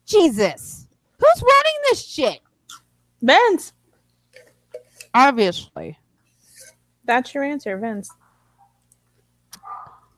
[0.06, 0.86] Jesus.
[1.18, 2.40] Who's running this shit?
[3.22, 3.72] Vince,
[5.14, 5.96] Obviously.
[7.04, 8.10] That's your answer, Vince.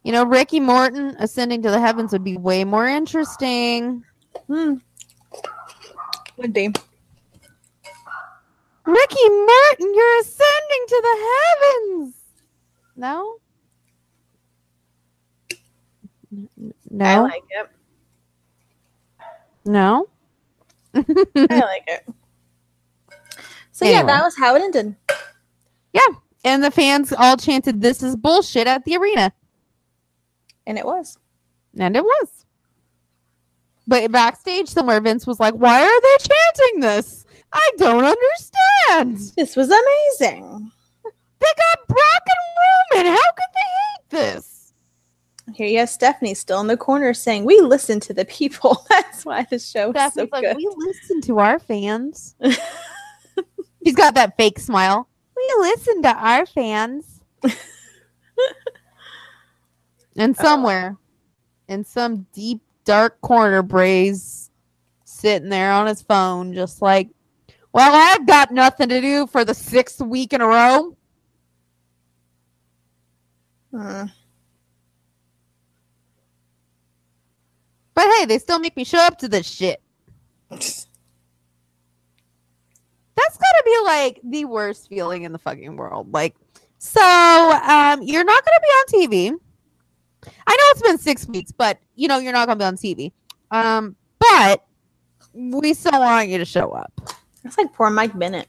[0.02, 4.04] You know, Ricky Morton ascending to the heavens would be way more interesting.
[4.46, 4.74] Hmm.
[6.36, 6.68] Would be.
[8.84, 12.14] Ricky Morton, you're ascending to the heavens.
[12.94, 13.36] No?
[16.32, 17.04] N- n- No.
[17.04, 17.68] I like it.
[19.64, 20.08] no.
[20.94, 21.00] I
[21.64, 22.06] like it.
[23.72, 24.96] So yeah, that was how it ended.
[26.46, 29.32] And the fans all chanted, This is bullshit at the arena.
[30.66, 31.18] And it was.
[31.76, 32.46] And it was.
[33.88, 37.26] But backstage somewhere, Vince was like, Why are they chanting this?
[37.52, 39.32] I don't understand.
[39.36, 40.70] This was amazing.
[41.04, 43.12] They got Brock and Roman.
[43.12, 44.72] How could they hate this?
[45.54, 48.84] Here you have Stephanie still in the corner saying, We listen to the people.
[48.90, 50.56] That's why the show is so like, good.
[50.56, 52.36] We listen to our fans.
[53.84, 55.08] She's got that fake smile.
[55.36, 57.20] We listen to our fans.
[60.16, 60.96] and somewhere,
[61.68, 64.50] in some deep, dark corner, Bray's
[65.04, 67.08] sitting there on his phone, just like,
[67.72, 70.96] well, I've got nothing to do for the sixth week in a row.
[73.70, 74.04] Hmm.
[77.94, 79.82] But hey, they still make me show up to this shit.
[83.26, 86.12] That's gotta be like the worst feeling in the fucking world.
[86.12, 86.36] Like,
[86.78, 89.38] so um, you're not gonna be on TV.
[90.46, 93.12] I know it's been six weeks, but you know you're not gonna be on TV.
[93.50, 94.64] Um, but
[95.34, 96.92] we still want you to show up.
[97.44, 98.48] It's like poor Mike Bennett.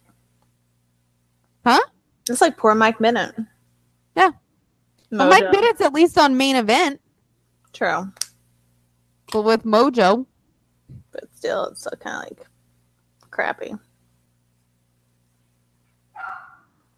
[1.66, 1.80] Huh?
[2.30, 3.36] It's like poor Mike Bennett.
[4.16, 4.32] Yeah.
[5.12, 7.02] Well, Mike Bennett's at least on main event,
[7.74, 8.12] True.
[9.32, 10.26] but with Mojo.
[11.12, 12.48] But still, it's still kind of like
[13.32, 13.74] crappy.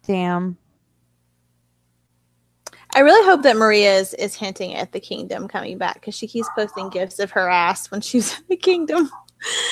[0.06, 0.56] Damn.
[2.94, 6.26] I really hope that Maria is, is hinting at the kingdom coming back because she
[6.26, 9.10] keeps posting gifs of her ass when she's in the kingdom.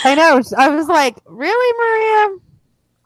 [0.05, 0.41] I know.
[0.57, 2.38] I was like, really, Maria?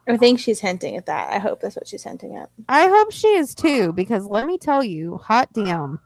[0.08, 1.32] I think she's hinting at that.
[1.32, 2.50] I hope that's what she's hinting at.
[2.68, 6.00] I hope she is too, because let me tell you, hot damn.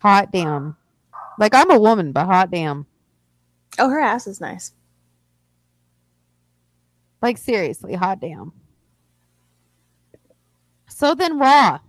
[0.00, 0.76] Hot damn.
[1.38, 2.86] Like I'm a woman, but hot damn.
[3.78, 4.72] Oh, her ass is nice.
[7.20, 8.52] Like seriously, hot damn.
[10.94, 11.80] So then Raw.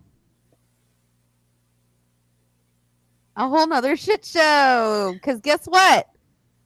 [3.36, 5.14] A whole nother shit show.
[5.22, 6.10] Cause guess what?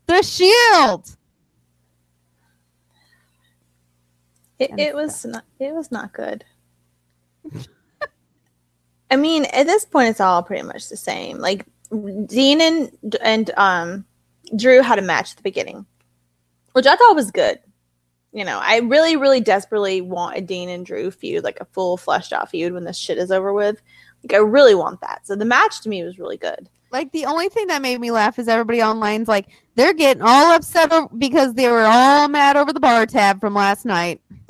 [0.06, 1.18] The Shield.
[4.58, 5.44] It, it was not.
[5.60, 6.46] It was not good.
[9.12, 11.40] I mean, at this point, it's all pretty much the same.
[11.40, 14.06] Like Dean and and um,
[14.56, 15.86] Drew had a match at the beginning,
[16.72, 17.60] which I thought was good.
[18.32, 21.98] You know, I really, really desperately want a Dean and Drew feud, like a full
[21.98, 23.82] fleshed out feud when this shit is over with.
[24.24, 25.26] Like, I really want that.
[25.26, 26.70] So the match to me was really good.
[26.92, 30.52] Like the only thing that made me laugh is everybody online's like they're getting all
[30.54, 34.22] upset because they were all mad over the bar tab from last night.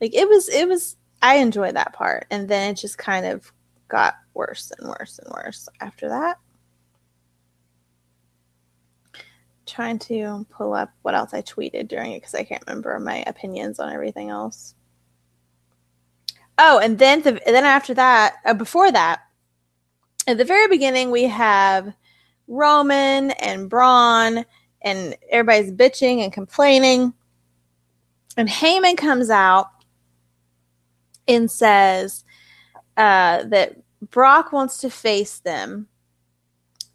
[0.00, 3.52] like it was it was i enjoyed that part and then it just kind of
[3.88, 6.38] got worse and worse and worse after that
[9.70, 13.24] trying to pull up what else i tweeted during it because i can't remember my
[13.26, 14.74] opinions on everything else.
[16.58, 19.20] Oh and then the, then after that uh, before that
[20.26, 21.94] at the very beginning we have
[22.48, 24.44] roman and braun
[24.82, 27.12] and everybody's bitching and complaining.
[28.36, 29.68] And Heyman comes out
[31.28, 32.24] and says
[32.96, 33.76] uh, that
[34.10, 35.88] Brock wants to face them.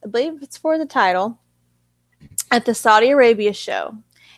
[0.04, 1.40] I believe it's for the title
[2.52, 3.96] at the Saudi Arabia show.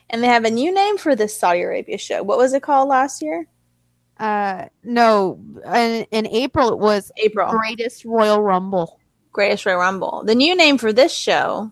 [0.09, 2.23] And they have a new name for this Saudi Arabia show.
[2.23, 3.47] What was it called last year?
[4.19, 7.51] Uh no, in, in April it was April.
[7.51, 8.99] Greatest Royal Rumble.
[9.31, 10.23] Greatest Royal Rumble.
[10.25, 11.71] The new name for this show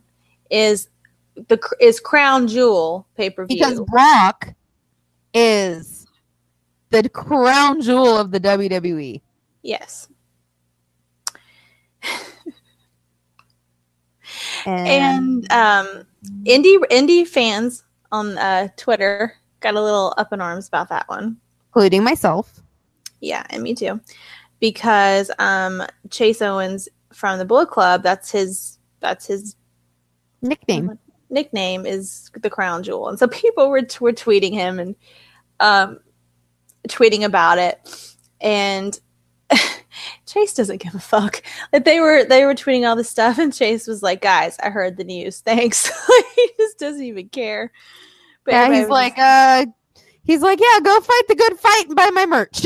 [0.51, 0.89] is
[1.35, 3.57] the is Crown Jewel pay per view.
[3.57, 4.53] Because Brock
[5.33, 6.05] is
[6.89, 8.39] the crown jewel of the.
[8.39, 9.21] WWE.
[9.63, 10.07] yes,
[14.65, 16.07] And, and um,
[16.45, 21.37] indie indie fans on uh, Twitter got a little up in arms about that one.
[21.69, 22.61] including myself.
[23.21, 23.99] Yeah, and me too,
[24.59, 29.55] because um, Chase Owens from the Bullet Club that's his that's his
[30.41, 30.99] Nickname.
[31.29, 34.95] nickname is the crown jewel, and so people were were tweeting him and
[35.59, 35.99] um,
[36.87, 38.07] tweeting about it,
[38.41, 38.99] and
[40.25, 41.41] Chase doesn't give a fuck.
[41.71, 44.69] Like they were they were tweeting all this stuff, and Chase was like, "Guys, I
[44.69, 45.39] heard the news.
[45.45, 45.87] Thanks."
[46.35, 47.71] he just doesn't even care.
[48.43, 49.65] But Yeah, he's like, uh
[50.25, 52.65] he's like, yeah, go fight the good fight and buy my merch.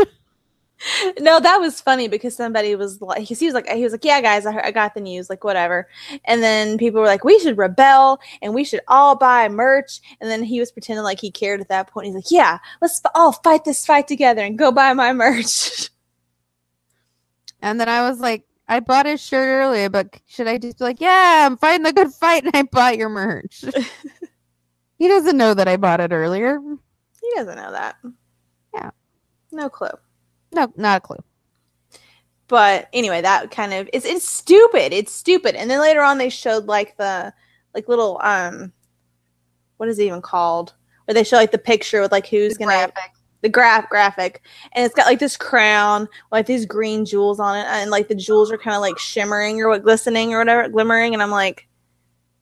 [1.19, 4.22] no, that was funny because somebody was like, he was like, he was like, yeah,
[4.22, 5.88] guys, I, heard, I got the news, like whatever.
[6.26, 10.00] And then people were like, we should rebel and we should all buy merch.
[10.22, 12.08] And then he was pretending like he cared at that point.
[12.08, 15.89] He's like, yeah, let's f- all fight this fight together and go buy my merch.
[17.62, 20.84] and then I was like, I bought his shirt earlier, but should I just be
[20.84, 23.65] like, yeah, I'm fighting the good fight and I bought your merch?
[24.98, 26.60] he doesn't know that I bought it earlier.
[27.22, 27.95] he doesn't know that.
[28.74, 28.91] Yeah.
[29.52, 29.89] no clue.
[30.52, 31.24] No, not a clue.
[32.48, 34.91] But anyway, that kind of it's it's stupid.
[34.91, 35.56] It's stupid.
[35.56, 37.32] And then later on, they showed like the
[37.76, 38.74] like little um,
[39.78, 40.74] what is it even called?
[41.06, 42.91] Where they show like the picture with like who's gonna
[43.41, 44.41] the graph graphic
[44.73, 48.07] and it's got like this crown with like these green jewels on it and like
[48.07, 51.31] the jewels are kind of like shimmering or what glistening or whatever glimmering and i'm
[51.31, 51.67] like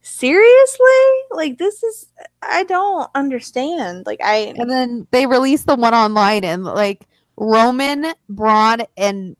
[0.01, 0.87] seriously
[1.31, 2.07] like this is
[2.41, 7.05] i don't understand like i And then they released the one online and like
[7.37, 9.37] Roman, Braun, and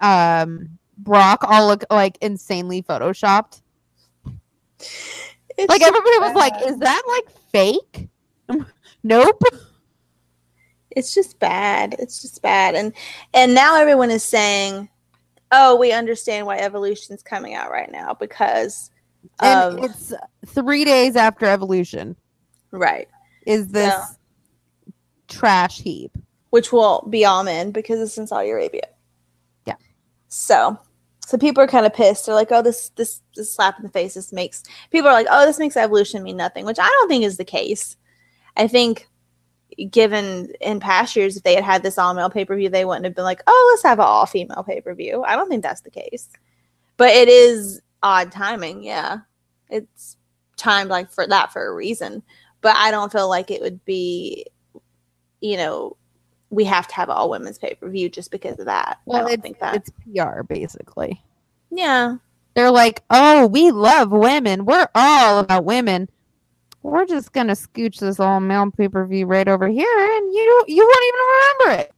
[0.00, 3.62] um Brock all look like insanely photoshopped.
[5.56, 8.08] it's Like so everybody was like, is that like fake?
[9.02, 9.42] nope.
[10.92, 12.92] It's just bad it's just bad and
[13.34, 14.88] and now everyone is saying
[15.52, 18.90] oh, we understand why Evolution's coming out right now because
[19.40, 20.12] And of it's
[20.46, 22.14] three days after Evolution.
[22.70, 23.08] right,
[23.46, 23.92] Is this
[25.28, 26.12] trash heap?
[26.50, 28.86] which will be all men because it's in Saudi Arabia.
[29.66, 29.74] Yeah.
[30.28, 30.78] So,
[31.26, 32.26] so people are kind of pissed.
[32.26, 34.14] They're like, "Oh, this this this slap in the face.
[34.14, 34.62] This makes
[34.92, 37.44] people are like, oh, this makes evolution mean nothing," which I don't think is the
[37.44, 37.96] case.
[38.56, 39.08] I think,
[39.90, 42.84] given in past years, if they had had this all male pay per view, they
[42.84, 45.48] wouldn't have been like, "Oh, let's have an all female pay per view." I don't
[45.48, 46.28] think that's the case,
[46.96, 48.82] but it is odd timing.
[48.82, 49.18] Yeah,
[49.68, 50.16] it's
[50.56, 52.22] timed like for that for a reason,
[52.60, 54.46] but I don't feel like it would be,
[55.40, 55.96] you know,
[56.50, 58.98] we have to have all women's pay per view just because of that.
[58.98, 59.76] I Well, don't it's, think that.
[59.76, 61.22] it's PR basically.
[61.70, 62.16] yeah,
[62.54, 64.64] They're like, oh, we love women.
[64.66, 66.08] We're all about women.
[66.82, 70.64] We're just gonna scooch this all male pay per view right over here, and you
[70.66, 71.20] you won't even
[71.68, 71.92] remember it.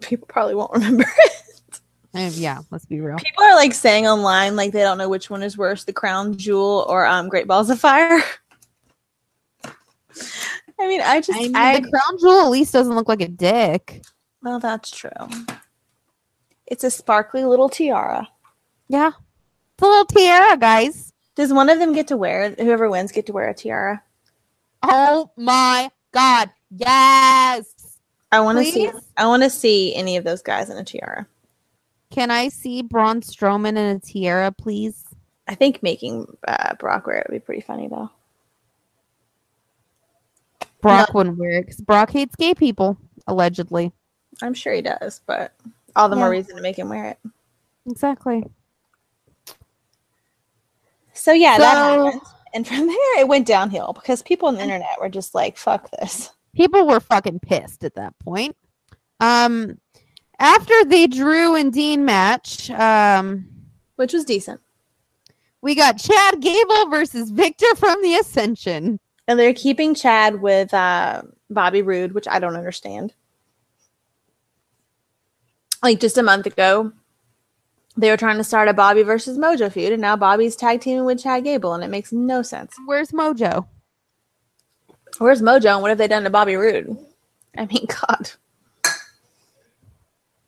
[0.00, 1.80] people probably won't remember it.
[2.12, 3.16] And yeah, let's be real.
[3.16, 6.36] People are like saying online like they don't know which one is worse, the crown
[6.36, 8.20] jewel or um Great Balls of Fire.
[10.78, 13.20] I mean, I just I mean, I, the crown jewel at least doesn't look like
[13.20, 14.02] a dick.
[14.42, 15.10] well, that's true.
[16.66, 18.28] It's a sparkly little tiara.
[18.88, 19.12] Yeah,
[19.74, 21.12] it's a little tiara, guys.
[21.34, 22.50] Does one of them get to wear?
[22.50, 24.02] Whoever wins get to wear a tiara.
[24.82, 27.98] Oh my god, yes.
[28.30, 28.90] I want to see.
[29.16, 31.26] I want to see any of those guys in a tiara.
[32.10, 35.04] Can I see Braun Strowman in a tiara, please?
[35.48, 38.10] I think making uh, Brock wear it would be pretty funny though.
[40.80, 43.92] Brock wouldn't wear it because Brock hates gay people, allegedly.
[44.42, 45.54] I'm sure he does, but
[45.96, 47.18] all the more reason to make him wear it.
[47.88, 48.44] Exactly.
[51.14, 52.20] So yeah, that happened.
[52.52, 55.90] And from there, it went downhill because people on the internet were just like, "Fuck
[55.98, 58.56] this." People were fucking pissed at that point.
[59.20, 59.78] Um,
[60.38, 63.48] after the Drew and Dean match, um,
[63.96, 64.60] which was decent.
[65.62, 69.00] we got Chad Gable versus Victor from the Ascension.
[69.26, 73.14] And they're keeping Chad with uh, Bobby Roode, which I don't understand.
[75.82, 76.92] Like just a month ago,
[77.96, 81.04] they were trying to start a Bobby versus Mojo feud, and now Bobby's tag teaming
[81.04, 82.74] with Chad Gable, and it makes no sense.
[82.86, 83.66] Where's Mojo?
[85.18, 86.96] Where's Mojo, and what have they done to Bobby Roode?
[87.56, 88.30] I mean, God,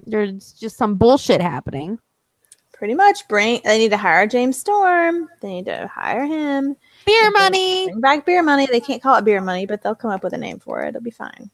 [0.06, 1.98] There's just some bullshit happening.
[2.72, 3.26] pretty much.
[3.28, 3.60] Bring.
[3.64, 5.28] They need to hire James Storm.
[5.40, 6.76] They need to hire him.
[7.06, 7.86] Beer money.
[7.86, 8.66] Bring back beer money.
[8.66, 10.88] They can't call it beer money, but they'll come up with a name for it.
[10.90, 11.50] It'll be fine.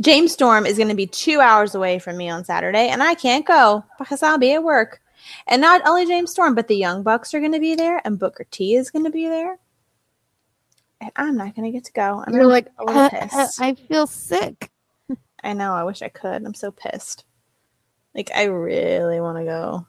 [0.00, 3.14] James Storm is going to be two hours away from me on Saturday, and I
[3.14, 5.00] can't go because I'll be at work.
[5.46, 8.18] And not only James Storm, but the Young Bucks are going to be there, and
[8.18, 9.58] Booker T is going to be there.
[11.02, 12.24] And I'm not going to get to go.
[12.26, 13.60] I'm You're like, "Uh, uh, pissed.
[13.60, 14.70] I feel sick.
[15.44, 15.74] I know.
[15.74, 16.44] I wish I could.
[16.44, 17.24] I'm so pissed.
[18.14, 19.86] Like, I really want to go.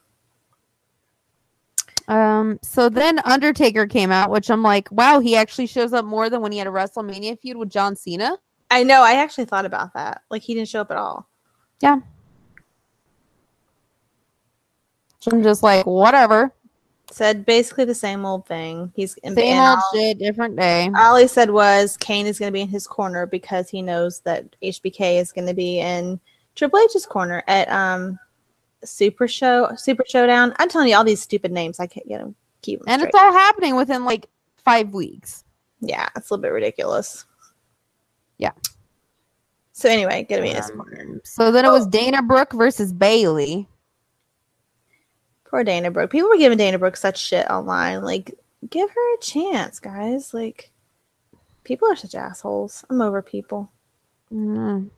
[2.07, 6.29] Um, so then Undertaker came out, which I'm like, wow, he actually shows up more
[6.29, 8.37] than when he had a WrestleMania feud with John Cena.
[8.71, 9.03] I know.
[9.03, 10.21] I actually thought about that.
[10.31, 11.27] Like, he didn't show up at all.
[11.81, 11.99] Yeah.
[15.19, 16.51] So I'm just like, whatever.
[17.11, 18.91] Said basically the same old thing.
[18.95, 20.89] He's in Same old shit, different day.
[20.95, 24.21] all he said was Kane is going to be in his corner because he knows
[24.21, 26.19] that HBK is going to be in
[26.55, 28.17] Triple H's corner at um
[28.85, 30.53] Super Show Super Showdown.
[30.57, 31.79] I'm telling you all these stupid names.
[31.81, 32.33] I can't get them.
[32.61, 33.09] Keep them And straight.
[33.13, 34.27] it's all happening within like
[34.63, 35.43] five weeks.
[35.81, 37.25] yeah, it's a little bit ridiculous.
[38.41, 38.51] Yeah.
[39.71, 41.21] So anyway, get him in his Um, corner.
[41.23, 43.67] So then it was Dana Brooke versus Bayley.
[45.45, 46.11] Poor Dana Brooke.
[46.11, 48.03] People were giving Dana Brooke such shit online.
[48.03, 48.37] Like,
[48.69, 50.33] give her a chance, guys.
[50.33, 50.71] Like,
[51.63, 52.83] people are such assholes.
[52.89, 53.71] I'm over people.
[54.33, 54.89] Mm.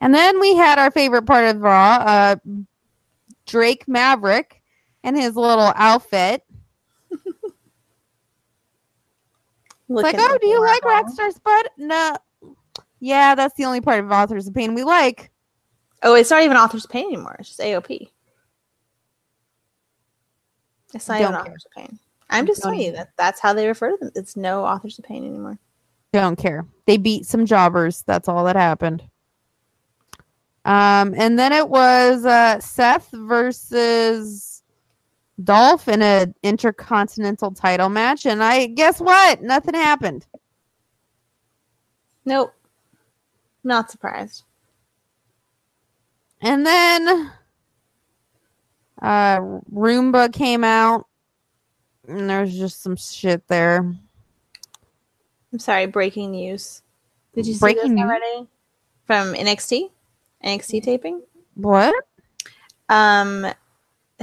[0.00, 2.36] And then we had our favorite part of Raw, uh,
[3.46, 4.62] Drake Maverick
[5.02, 6.42] and his little outfit.
[9.92, 11.10] It's like, oh, do you like adorable.
[11.10, 11.66] Rockstar Spud?
[11.76, 12.16] No.
[13.00, 15.30] Yeah, that's the only part of Authors of Pain we like.
[16.02, 17.36] Oh, it's not even Author's of Pain anymore.
[17.38, 18.10] It's just AOP.
[20.94, 21.52] It's not even Don't care.
[21.52, 21.98] Authors of Pain.
[22.28, 24.10] I'm just Don't telling you that that's how they refer to them.
[24.14, 25.58] It's no Authors of Pain anymore.
[26.12, 26.66] Don't care.
[26.86, 28.02] They beat some jobbers.
[28.06, 29.02] That's all that happened.
[30.64, 34.62] Um, and then it was uh, Seth versus
[35.42, 38.26] Dolph in an intercontinental title match.
[38.26, 39.42] And I guess what?
[39.42, 40.26] Nothing happened.
[42.24, 42.52] Nope.
[43.64, 44.44] Not surprised.
[46.40, 47.30] And then
[49.02, 49.40] uh,
[49.70, 51.06] Ronda came out.
[52.08, 53.78] And there's just some shit there.
[55.52, 56.82] I'm sorry, breaking news.
[57.34, 58.04] Did you see Breaking this news?
[58.04, 58.48] already?
[59.06, 59.90] From NXT?
[60.44, 61.22] NXT taping?
[61.54, 61.94] What?
[62.88, 63.44] um,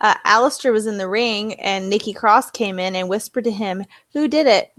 [0.00, 3.84] uh, Aleister was in the ring, and Nikki Cross came in and whispered to him,
[4.12, 4.72] "Who did it?"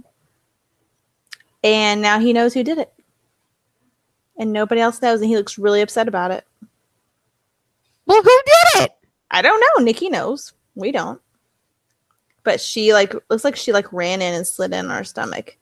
[1.63, 2.91] And now he knows who did it,
[4.39, 6.47] and nobody else knows, and he looks really upset about it.
[8.05, 8.91] Well, who did it?
[9.29, 9.83] I don't know.
[9.83, 10.53] Nikki knows.
[10.73, 11.21] We don't.
[12.43, 15.57] But she like looks like she like ran in and slid in our stomach,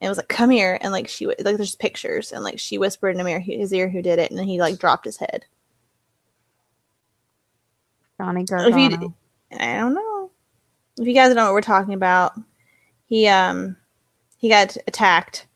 [0.00, 3.16] and was like, "Come here!" And like she like there's pictures, and like she whispered
[3.16, 5.44] in ear, his ear who did it, and then he like dropped his head.
[8.16, 9.14] Johnny Gargano.
[9.52, 10.30] I don't know.
[10.98, 12.32] If you guys don't know what we're talking about,
[13.06, 13.76] he um
[14.38, 15.46] he got attacked,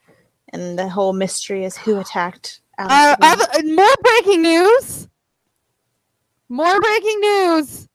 [0.50, 2.60] and the whole mystery is who attacked.
[2.78, 5.08] Uh, other, more breaking news.
[6.48, 7.88] More breaking news.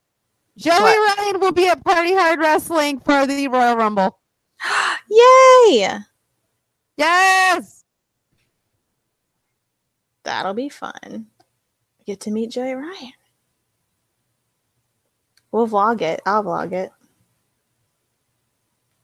[0.58, 1.18] Joey What?
[1.18, 4.20] Ryan will be at Party Hard Wrestling for the Royal Rumble.
[5.10, 5.98] Yay!
[6.98, 7.86] Yes.
[10.24, 11.28] That'll be fun.
[12.06, 13.14] Get to meet Joey Ryan.
[15.52, 16.22] We'll vlog it.
[16.26, 16.92] I'll vlog it.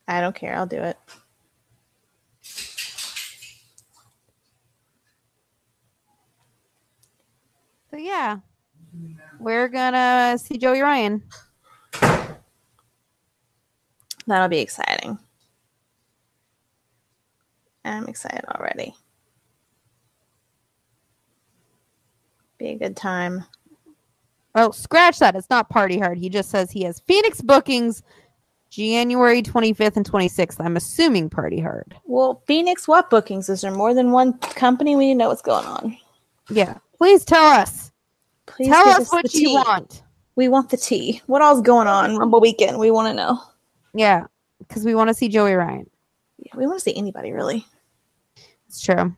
[0.08, 0.56] I don't care.
[0.56, 0.98] I'll do it.
[7.96, 8.40] So yeah,
[9.40, 11.24] we're gonna see Joey Ryan.
[14.28, 15.18] That'll be exciting.
[17.86, 18.94] I'm excited already.
[22.58, 23.46] Be a good time.
[24.56, 25.38] Oh, scratch that.
[25.38, 26.18] It's not Party Hard.
[26.18, 28.04] He just says he has Phoenix bookings
[28.70, 30.58] January 25th and 26th.
[30.60, 31.96] I'm assuming Party Hard.
[32.04, 33.48] Well, Phoenix, what bookings?
[33.48, 34.98] Is there more than one company?
[34.98, 35.98] We need to know what's going on.
[36.50, 36.80] Yeah.
[36.98, 37.92] Please tell us.
[38.46, 40.04] Please tell give us what you want.
[40.36, 41.22] We want the tea.
[41.28, 42.78] What all's going on Rumble weekend?
[42.78, 43.42] We want to know.
[43.94, 44.26] Yeah,
[44.60, 45.90] because we want to see Joey Ryan.
[46.38, 47.66] Yeah, we want to see anybody really.
[48.68, 49.16] It's true.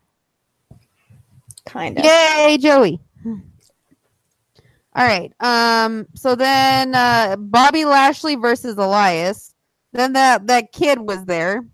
[1.66, 2.06] Kind of.
[2.06, 3.00] Yay, Joey.
[3.26, 5.32] All right.
[5.40, 6.08] Um.
[6.16, 9.54] So then, uh, Bobby Lashley versus Elias.
[9.94, 11.66] Then that that kid was there.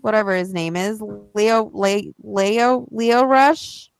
[0.00, 1.02] Whatever his name is,
[1.34, 3.90] Leo, Le- Leo, Leo Rush.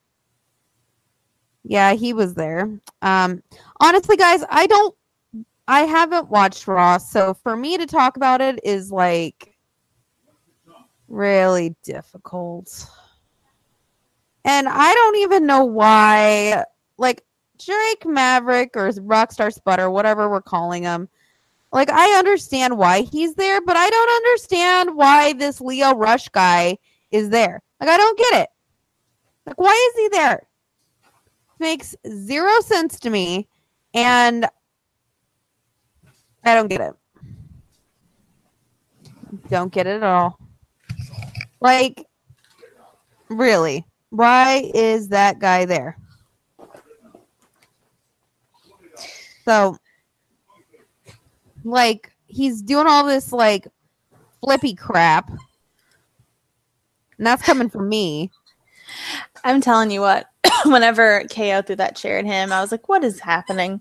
[1.65, 2.81] Yeah, he was there.
[3.03, 3.43] Um.
[3.81, 4.95] Honestly, guys, I don't.
[5.67, 9.55] I haven't watched Raw, so for me to talk about it is like
[11.09, 12.87] really difficult.
[14.45, 16.65] And I don't even know why,
[16.97, 17.23] like
[17.63, 21.09] Drake Maverick or Rockstar Sputter, whatever we're calling him.
[21.71, 26.79] Like, I understand why he's there, but I don't understand why this Leo Rush guy
[27.11, 27.61] is there.
[27.81, 28.49] Like, I don't get it.
[29.47, 30.47] Like, why is he there?
[31.59, 33.49] Makes zero sense to me,
[33.93, 34.47] and
[36.45, 36.95] I don't get it.
[39.51, 40.39] Don't get it at all.
[41.61, 42.07] Like,
[43.29, 43.85] really?
[44.11, 45.99] Why is that guy there?
[49.45, 49.77] So,
[51.65, 53.69] like, he's doing all this, like,
[54.43, 55.29] flippy crap.
[57.19, 58.31] And that's coming from me.
[59.45, 60.27] I'm telling you what.
[60.65, 63.81] Whenever KO threw that chair at him, I was like, "What is happening?" And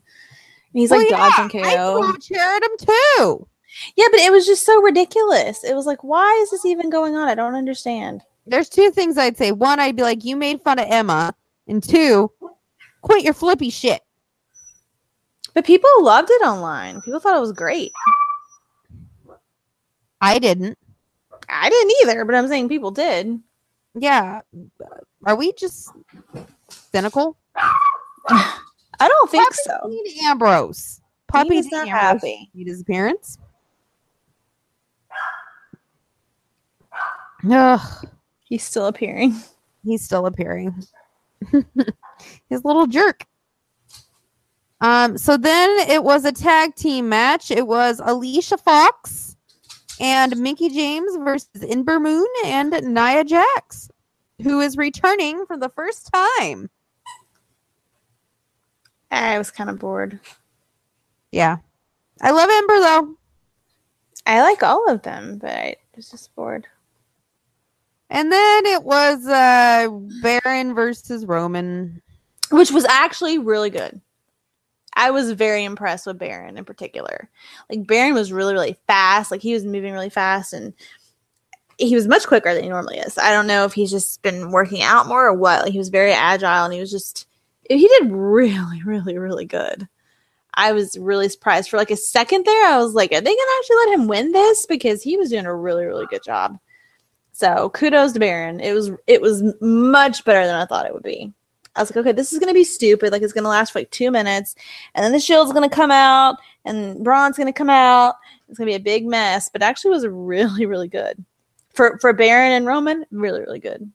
[0.73, 2.01] he's like Well, yeah, dodging I KO.
[2.01, 3.47] threw a chair at him too.
[3.95, 5.63] Yeah, but it was just so ridiculous.
[5.63, 7.27] It was like, why is this even going on?
[7.27, 8.21] I don't understand.
[8.45, 9.51] There's two things I'd say.
[9.51, 11.33] One, I'd be like, you made fun of Emma.
[11.67, 12.31] And two,
[13.01, 14.01] quit your flippy shit.
[15.57, 17.01] But people loved it online.
[17.01, 17.91] People thought it was great.
[20.21, 20.77] I didn't.
[21.49, 23.39] I didn't either, but I'm saying people did.
[23.95, 24.41] Yeah.
[25.25, 25.89] Are we just
[26.69, 27.37] cynical?
[28.29, 28.59] I
[28.99, 29.91] don't think so.
[30.25, 31.01] Ambrose.
[31.33, 32.51] Dean not Ambrose happy.
[32.53, 33.39] made his appearance.
[37.51, 38.07] Ugh,
[38.43, 39.33] He's still appearing.
[39.83, 40.83] he's still appearing.
[42.47, 43.25] his little jerk.
[44.79, 47.49] Um, so then it was a tag team match.
[47.49, 49.35] It was Alicia Fox
[49.99, 53.89] and Mickie James versus Ember Moon and Nia Jax,
[54.43, 56.69] who is returning for the first time.
[59.09, 60.19] I was kind of bored.
[61.31, 61.57] Yeah.
[62.21, 63.15] I love Ember though.
[64.25, 66.67] I like all of them, but I was just bored.
[68.09, 69.87] And then it was uh
[70.21, 72.01] Baron versus Roman.
[72.49, 73.99] Which was actually really good.
[74.97, 77.29] I was very impressed with Baron in particular.
[77.69, 79.29] Like Baron was really, really fast.
[79.29, 80.73] Like he was moving really fast and
[81.77, 83.15] he was much quicker than he normally is.
[83.19, 85.61] I don't know if he's just been working out more or what.
[85.61, 87.27] Like he was very agile and he was just
[87.69, 89.87] he did really, really, really good.
[90.55, 91.69] I was really surprised.
[91.69, 94.31] For like a second there, I was like, are they gonna actually let him win
[94.31, 94.65] this?
[94.65, 96.57] Because he was doing a really, really good job.
[97.33, 98.61] So kudos to Baron.
[98.61, 101.33] It was it was much better than I thought it would be.
[101.77, 103.11] I was like, okay, this is gonna be stupid.
[103.11, 104.55] Like it's gonna last for like two minutes,
[104.95, 108.15] and then the shield's gonna come out, and Braun's gonna come out.
[108.49, 109.49] It's gonna be a big mess.
[109.49, 111.23] But actually, was really really good
[111.73, 113.05] for for Baron and Roman.
[113.11, 113.91] Really really good.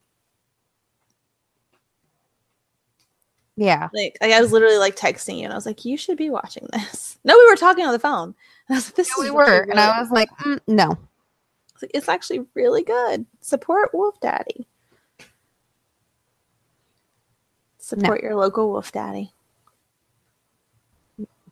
[3.56, 3.88] Yeah.
[3.92, 6.30] Like, like I was literally like texting you, and I was like, you should be
[6.30, 7.10] watching this.
[7.24, 8.34] No, we were talking on the phone.
[8.68, 9.70] And I was like, this Yeah, is we really were.
[9.70, 10.98] And I was like, mm, no.
[11.94, 13.26] It's actually really good.
[13.40, 14.66] Support Wolf Daddy.
[17.82, 19.32] Support your local Wolf Daddy.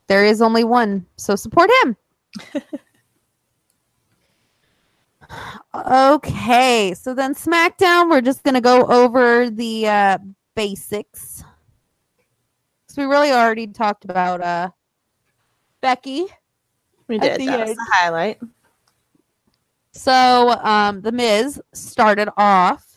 [0.06, 1.04] There is only one.
[1.16, 1.96] So support him.
[5.74, 6.94] okay.
[6.94, 10.18] So then SmackDown, we're just going to go over the uh,
[10.54, 11.42] basics.
[12.86, 14.70] So we really already talked about uh,
[15.80, 16.26] Becky.
[17.08, 17.40] We did.
[17.40, 18.40] That was the highlight.
[19.92, 22.89] So um, the Miz started off,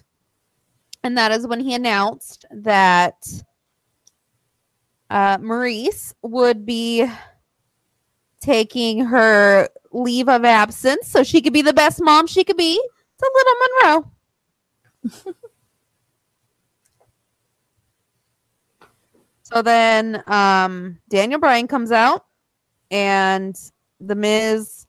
[1.03, 3.27] and that is when he announced that
[5.09, 7.05] uh, Maryse would be
[8.39, 12.75] taking her leave of absence so she could be the best mom she could be
[13.19, 14.11] to little Monroe.
[19.43, 22.25] so then um, Daniel Bryan comes out,
[22.89, 23.55] and
[23.99, 24.87] the Miz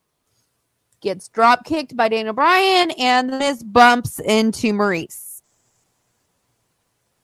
[1.01, 5.24] gets drop kicked by Daniel Bryan, and the Miz bumps into Maryse.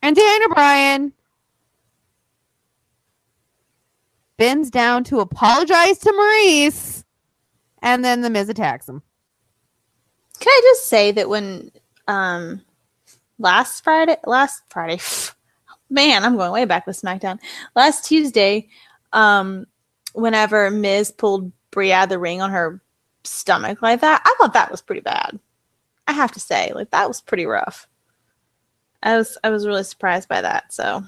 [0.03, 1.12] And Daniel Bryan
[4.36, 7.05] bends down to apologize to Maryse,
[7.82, 9.03] and then the Miz attacks him.
[10.38, 11.70] Can I just say that when
[12.09, 12.62] um
[13.38, 14.98] last Friday last Friday
[15.90, 17.38] man, I'm going way back with SmackDown.
[17.76, 18.68] Last Tuesday,
[19.12, 19.66] um
[20.14, 22.80] whenever Miz pulled of the ring on her
[23.24, 25.38] stomach like that, I thought that was pretty bad.
[26.07, 27.86] I have to say, like that was pretty rough.
[29.03, 31.03] I was I was really surprised by that, so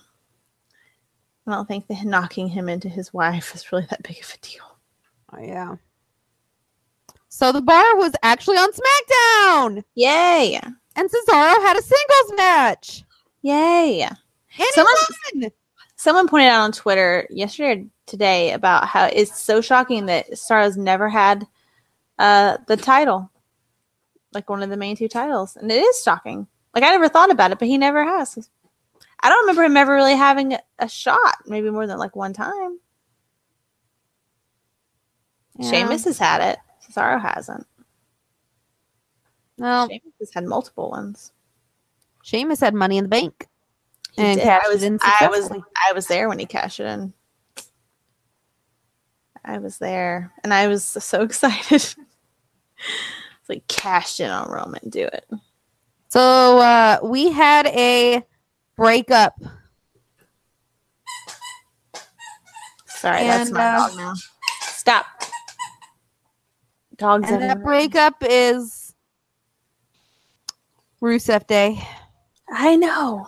[1.46, 4.46] I don't think that knocking him into his wife is really that big of a
[4.46, 4.78] deal.
[5.32, 5.76] Oh, yeah.
[7.28, 10.60] So the bar was actually on SmackDown, Yay!
[10.96, 13.02] and Cesaro had a singles match.
[13.42, 14.08] Yay!
[14.72, 15.50] Someone-.
[15.96, 20.76] Someone pointed out on Twitter yesterday or today about how it's so shocking that Cesaro's
[20.76, 21.46] never had
[22.18, 23.30] uh, the title,
[24.32, 26.48] like one of the main two titles, and it is shocking.
[26.74, 28.48] Like I never thought about it, but he never has.
[29.20, 32.80] I don't remember him ever really having a, shot, maybe more than like one time.
[35.58, 35.70] Yeah.
[35.70, 36.58] Sheamus has had it.
[36.84, 37.66] Cesaro hasn't.
[39.58, 39.86] No.
[39.88, 41.30] Sheamus has had multiple ones.
[42.22, 43.46] Sheamus had money in the bank.
[44.12, 45.50] He And I was, in I was.
[45.50, 47.12] I was there when he cashed it in.
[49.44, 51.82] I was there, and I was so excited.
[51.82, 51.96] it's
[53.48, 54.88] like cashed in on Roman.
[54.88, 55.26] Do it.
[56.12, 58.22] So uh, we had a
[58.76, 59.32] breakup.
[62.84, 64.12] Sorry, that's my uh, dog now.
[64.60, 65.06] Stop.
[66.98, 68.94] Dogs And that breakup is
[71.00, 71.82] Rusev Day.
[72.50, 73.26] I know.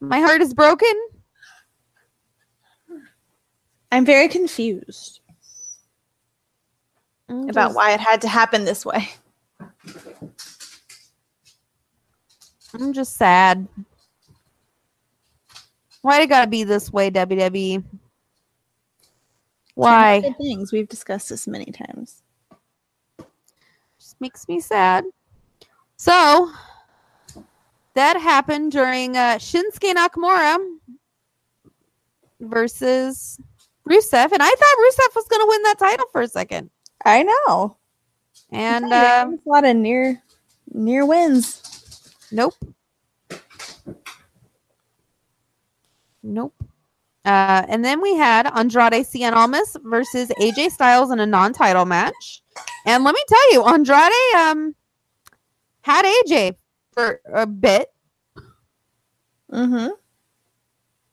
[0.00, 0.94] My heart is broken.
[3.92, 5.20] I'm very confused
[7.28, 9.10] I'm about just- why it had to happen this way.
[12.80, 13.66] I'm just sad.
[16.02, 17.82] Why it gotta be this way, WWE?
[19.74, 20.20] Why?
[20.20, 22.22] Good things we've discussed this many times.
[23.98, 25.04] Just makes me sad.
[25.96, 26.50] So
[27.94, 30.58] that happened during uh, Shinsuke Nakamura
[32.40, 33.40] versus
[33.88, 36.70] Rusev, and I thought Rusev was going to win that title for a second.
[37.04, 37.76] I know.
[38.50, 40.22] And Yeah, um, a lot of near
[40.72, 41.75] near wins.
[42.32, 42.54] Nope,
[46.22, 46.54] nope.
[47.24, 52.42] Uh, and then we had Andrade Cien Almas versus AJ Styles in a non-title match.
[52.86, 54.74] And let me tell you, Andrade um
[55.82, 56.56] had AJ
[56.92, 57.88] for a bit,
[59.52, 59.88] Mm-hmm.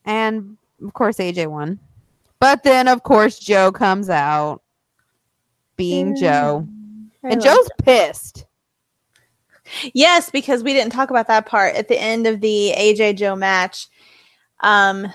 [0.06, 1.80] and of course AJ won.
[2.40, 4.62] But then of course Joe comes out
[5.78, 6.68] being Joe.
[7.24, 8.46] And Joe's pissed.
[9.94, 13.36] Yes, because we didn't talk about that part at the end of the AJ Joe
[13.36, 13.88] match.
[14.62, 15.08] Um,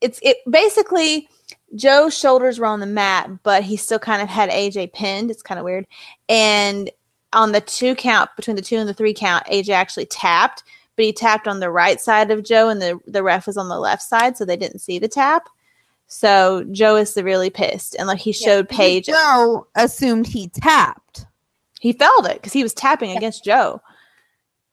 [0.00, 1.28] it's it basically
[1.74, 5.30] Joe's shoulders were on the mat, but he still kind of had AJ pinned.
[5.30, 5.86] It's kind of weird.
[6.28, 6.90] And
[7.32, 10.62] on the two count, between the two and the three count, AJ actually tapped,
[10.96, 13.68] but he tapped on the right side of Joe, and the the ref was on
[13.68, 15.48] the left side, so they didn't see the tap.
[16.06, 21.26] So Joe is severely pissed, and like he showed Paige, Joe assumed he tapped.
[21.84, 23.82] He felt it because he was tapping against Joe.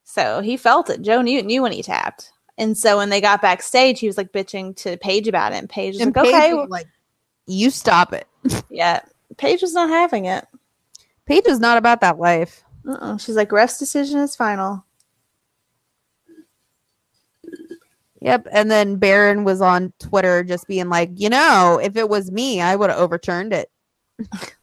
[0.05, 1.01] So he felt it.
[1.01, 2.31] Joe knew knew when he tapped.
[2.57, 5.57] And so when they got backstage, he was like bitching to Paige about it.
[5.57, 6.87] And Paige was And like, Paige okay, was like,
[7.47, 8.29] you stop it.
[8.69, 9.01] yeah.
[9.35, 10.47] Paige was not having it.
[11.25, 12.63] Paige is not about that life.
[12.87, 13.17] Uh-uh.
[13.17, 14.85] She's like, ref's decision is final.
[18.21, 18.47] Yep.
[18.53, 22.61] And then Baron was on Twitter just being like, you know, if it was me,
[22.61, 23.69] I would have overturned it.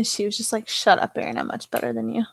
[0.00, 1.36] And she was just like, shut up, Baron.
[1.36, 2.24] I'm much better than you.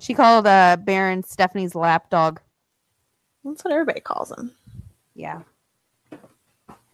[0.00, 2.40] She called uh, Baron Stephanie's lapdog.
[3.44, 4.50] That's what everybody calls him.
[5.12, 5.42] Yeah.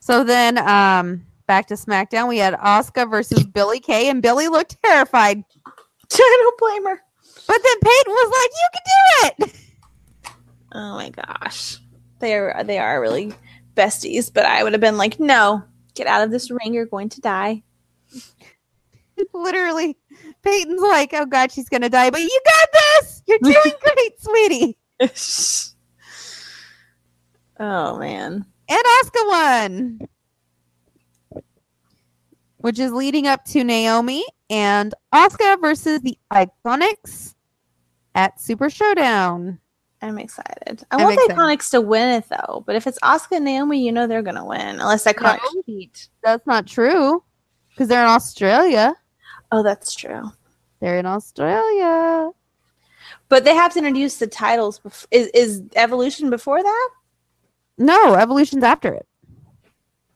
[0.00, 4.76] So then um back to SmackDown, we had Asuka versus Billie Kay, and Billy looked
[4.82, 5.44] terrified.
[6.12, 7.00] I don't blame her.
[7.46, 9.60] But then Peyton was like, You can do it.
[10.72, 11.78] Oh my gosh.
[12.18, 13.34] They are they are really
[13.76, 15.62] besties, but I would have been like, no,
[15.94, 16.74] get out of this ring.
[16.74, 17.62] You're going to die.
[19.34, 19.96] Literally,
[20.42, 23.22] Peyton's like, Oh god, she's gonna die, but you got this.
[23.26, 23.54] You're doing
[23.94, 24.78] great, sweetie.
[27.60, 28.44] oh man.
[28.68, 30.00] And Asuka won.
[32.58, 37.34] Which is leading up to Naomi and Asuka versus the Iconics
[38.14, 39.58] at Super Showdown.
[40.00, 40.84] I'm excited.
[40.90, 41.34] I I'm want the.
[41.34, 44.44] Iconics to win it though, but if it's Asuka and Naomi, you know they're gonna
[44.46, 44.80] win.
[44.80, 45.62] Unless Iconics No.
[45.66, 46.08] cheat.
[46.22, 47.22] That's not true
[47.74, 48.94] because they're in Australia.
[49.50, 50.30] Oh, that's true.
[50.80, 52.30] They're in Australia.
[53.28, 54.80] But they have to introduce the titles.
[54.80, 56.88] Bef- is is Evolution before that?
[57.78, 59.06] No, Evolution's after it.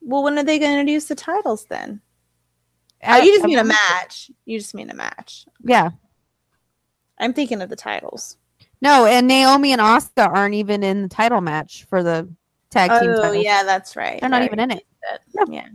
[0.02, 2.00] Well, when are they going to introduce the titles then?
[3.04, 4.30] Oh, you just mean a match.
[4.44, 5.46] You just mean a match.
[5.62, 5.90] Yeah.
[7.18, 8.36] I'm thinking of the titles.
[8.82, 12.28] No, and Naomi and Asuka aren't even in the title match for the
[12.70, 14.20] tag team Oh, yeah, that's right.
[14.20, 14.46] They're not Right.
[14.48, 14.84] even in it.
[15.34, 15.68] That- Yeah.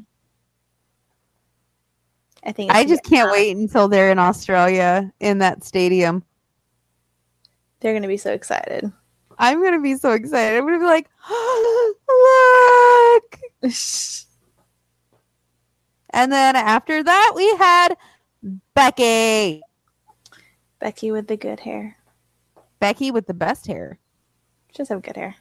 [2.44, 2.72] I think.
[2.72, 6.24] I just can't wait until they're in Australia in that stadium.
[7.80, 8.92] They're going to be so excited.
[9.42, 10.56] I'm gonna be so excited.
[10.56, 11.10] I'm gonna be like,
[13.64, 13.74] look.
[16.14, 17.96] And then after that, we had
[18.74, 19.62] Becky.
[20.78, 21.96] Becky with the good hair.
[22.80, 23.98] Becky with the best hair.
[24.72, 25.38] She does have good hair.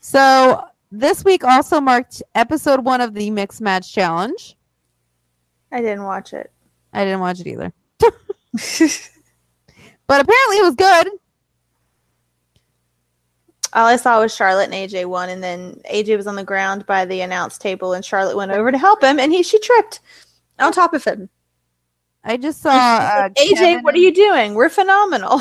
[0.00, 4.56] So this week also marked episode one of the Mixed Match Challenge.
[5.72, 6.50] I didn't watch it.
[6.92, 7.72] I didn't watch it either.
[10.06, 11.08] But apparently it was good.
[13.72, 16.86] All I saw was Charlotte and AJ won, and then AJ was on the ground
[16.86, 20.00] by the announce table, and Charlotte went over to help him, and he she tripped
[20.58, 21.28] on top of him.
[22.24, 24.54] I just saw uh, AJ, Kevin what are you doing?
[24.54, 25.40] We're phenomenal.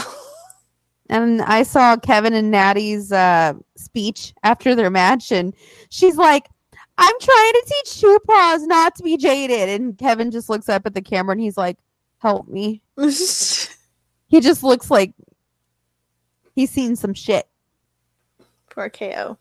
[1.10, 5.54] and I saw Kevin and Natty's uh, speech after their match, and
[5.90, 6.50] she's like,
[6.98, 10.86] "I'm trying to teach Two Paws not to be jaded," and Kevin just looks up
[10.86, 11.78] at the camera and he's like,
[12.20, 12.82] "Help me."
[14.28, 15.14] He just looks like
[16.56, 17.48] he's seen some shit.
[18.70, 19.38] Poor KO.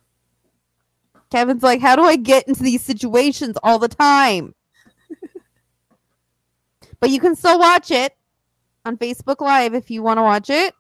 [1.31, 4.55] Kevin's like, "How do I get into these situations all the time?"
[7.01, 8.17] but you can still watch it
[8.85, 10.75] on Facebook Live if you want to watch it.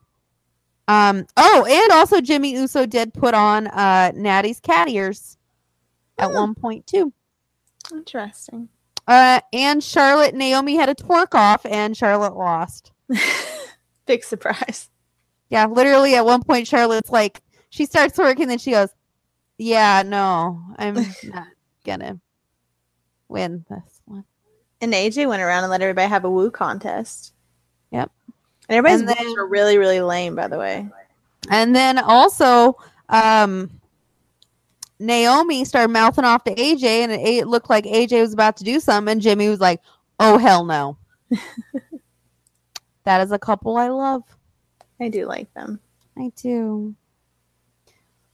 [0.86, 1.26] Um.
[1.36, 5.38] Oh, and also Jimmy Uso did put on uh Natty's cat ears
[6.18, 6.34] at Hmm.
[6.34, 7.12] one point too.
[7.92, 8.68] Interesting.
[9.06, 12.92] Uh, and Charlotte and Naomi had a twerk off, and Charlotte lost.
[14.06, 14.88] Big surprise.
[15.50, 18.88] Yeah, literally at one point, Charlotte's like, she starts twerking, then she goes,
[19.58, 20.94] "Yeah, no, I'm
[21.24, 21.46] not
[21.84, 22.18] gonna
[23.28, 24.24] win this one."
[24.80, 27.32] And AJ went around and let everybody have a woo contest.
[27.90, 28.10] Yep.
[28.68, 30.88] And everybody's And then- were really, really lame, by the way.
[31.50, 32.76] And then also,
[33.10, 33.70] um,
[34.98, 38.64] Naomi started mouthing off to AJ, and it it looked like AJ was about to
[38.64, 39.80] do something, and Jimmy was like,
[40.20, 40.96] "Oh hell no."
[43.04, 44.22] that is a couple I love.
[45.00, 45.80] I do like them.
[46.16, 46.94] I do.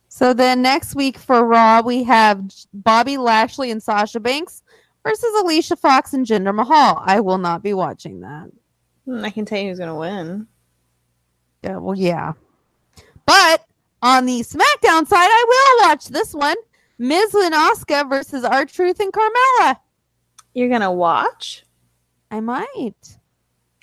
[0.09, 4.63] So then next week for Raw, we have Bobby Lashley and Sasha Banks
[5.03, 7.03] versus Alicia Fox and Jinder Mahal.
[7.05, 8.51] I will not be watching that.
[9.07, 10.47] Hmm, I can tell you who's going to win.
[11.63, 12.33] Yeah, well, yeah.
[13.25, 13.65] But
[14.03, 16.57] on the SmackDown side, I will watch this one.
[16.99, 19.77] Miz and Asuka versus R Truth and Carmella.
[20.55, 21.65] You're going to watch?
[22.31, 23.19] I might.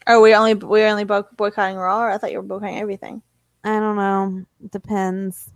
[0.05, 1.99] Are we only we only boy- boycotting Raw?
[1.99, 3.22] Or I thought you were boycotting everything.
[3.63, 4.45] I don't know.
[4.63, 5.49] It depends.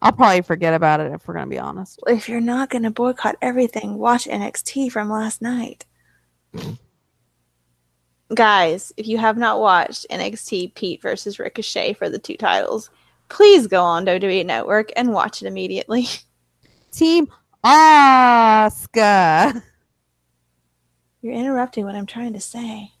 [0.00, 2.00] I'll probably forget about it if we're gonna be honest.
[2.06, 5.86] If you're not going to boycott everything, watch NXT from last night.
[8.34, 12.90] Guys, if you have not watched NXT Pete versus Ricochet for the two titles,
[13.28, 16.06] please go on WWE Network and watch it immediately.
[16.90, 17.28] Team
[17.64, 19.62] Asuka.
[21.20, 22.92] You're interrupting what I'm trying to say.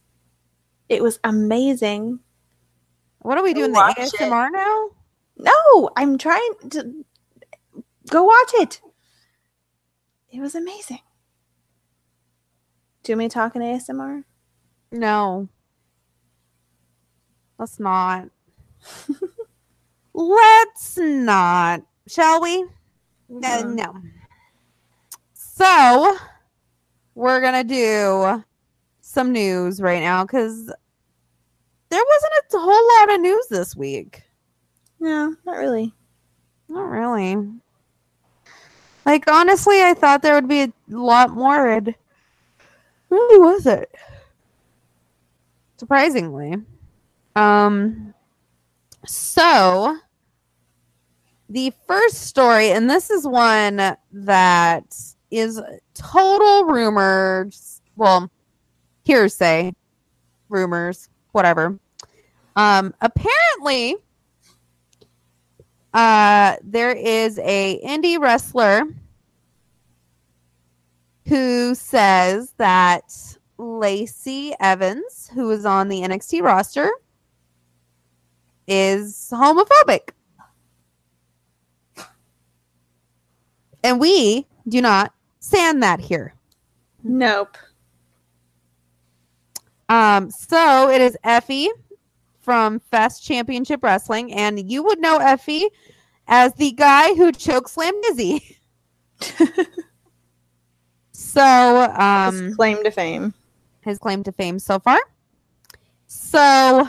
[0.88, 2.20] It was amazing.
[3.20, 3.72] What are we doing?
[3.72, 4.12] The Watch it.
[4.12, 4.90] ASMR now?
[5.36, 7.04] No, I'm trying to
[8.10, 8.80] go watch it.
[10.30, 11.00] It was amazing.
[13.02, 14.24] Do you want me to talk in ASMR?
[14.92, 15.48] No.
[17.58, 18.28] Let's not.
[20.18, 21.82] Let's not.
[22.08, 22.64] Shall we?
[23.28, 23.74] No, Mhm.
[23.76, 24.02] no.
[25.32, 26.16] So,
[27.14, 28.44] we're going to do
[29.00, 30.66] some news right now because
[31.88, 34.24] there wasn't a whole lot of news this week.
[34.98, 35.94] No, not really.
[36.68, 37.36] Not really.
[39.06, 41.68] Like, honestly, I thought there would be a lot more.
[41.68, 41.94] And
[43.08, 43.94] really was it.
[45.76, 46.56] Surprisingly.
[47.36, 48.14] Um,
[49.06, 49.96] so,
[51.48, 54.96] the first story, and this is one that
[55.30, 55.60] is
[55.94, 57.80] total rumors.
[57.96, 58.30] Well,
[59.04, 59.72] hearsay,
[60.48, 61.78] rumors, whatever.
[62.56, 63.96] Um, apparently,
[65.94, 68.82] uh, there is a indie wrestler
[71.26, 73.14] who says that
[73.58, 76.90] Lacey Evans, who is on the NXT roster,
[78.66, 80.10] is homophobic.
[83.88, 86.34] And we do not sand that here.
[87.02, 87.56] Nope.
[89.88, 91.68] Um, so it is Effy
[92.42, 95.62] from Fest Championship Wrestling, and you would know Effy
[96.26, 98.58] as the guy who chokeslammed Izzy.
[101.12, 103.32] so, um, His claim to fame.
[103.80, 104.98] his claim to fame so far.
[106.08, 106.86] So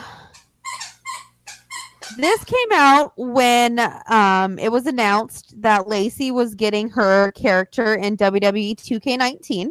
[2.17, 8.17] this came out when um, it was announced that Lacey was getting her character in
[8.17, 9.69] WWE 2K19.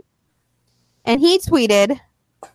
[1.04, 1.98] And he tweeted,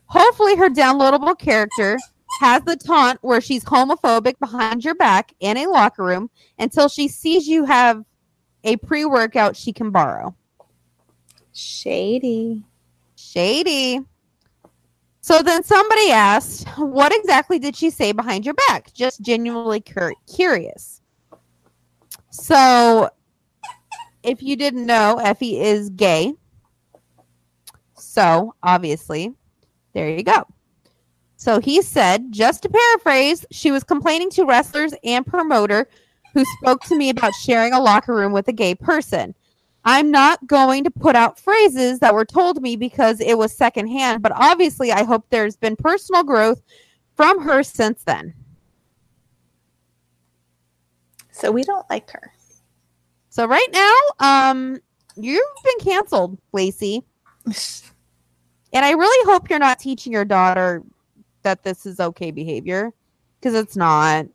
[0.05, 1.97] hopefully her downloadable character
[2.39, 7.07] has the taunt where she's homophobic behind your back in a locker room until she
[7.07, 8.03] sees you have
[8.63, 10.35] a pre-workout she can borrow.
[11.53, 12.63] Shady.
[13.15, 14.01] Shady.
[15.23, 18.93] So then somebody asked, What exactly did she say behind your back?
[18.93, 21.01] Just genuinely cur- curious.
[22.29, 23.09] So,
[24.21, 26.33] if you didn't know, Effy is gay.
[27.95, 29.33] So, obviously,
[29.93, 30.45] there you go.
[31.37, 35.87] So he said, just to paraphrase, she was complaining to wrestlers and promoter
[36.33, 39.35] who spoke to me about sharing a locker room with a gay person.
[39.85, 44.21] I'm not going to put out phrases that were told me because it was secondhand,
[44.21, 46.61] but obviously, I hope there's been personal growth
[47.15, 48.33] from her since then.
[51.31, 52.31] So we don't like her.
[53.29, 54.79] So right now, um,
[55.15, 57.03] you've been canceled, Lacey,
[57.45, 60.83] and I really hope you're not teaching your daughter
[61.41, 62.93] that this is okay behavior
[63.39, 64.27] because it's not.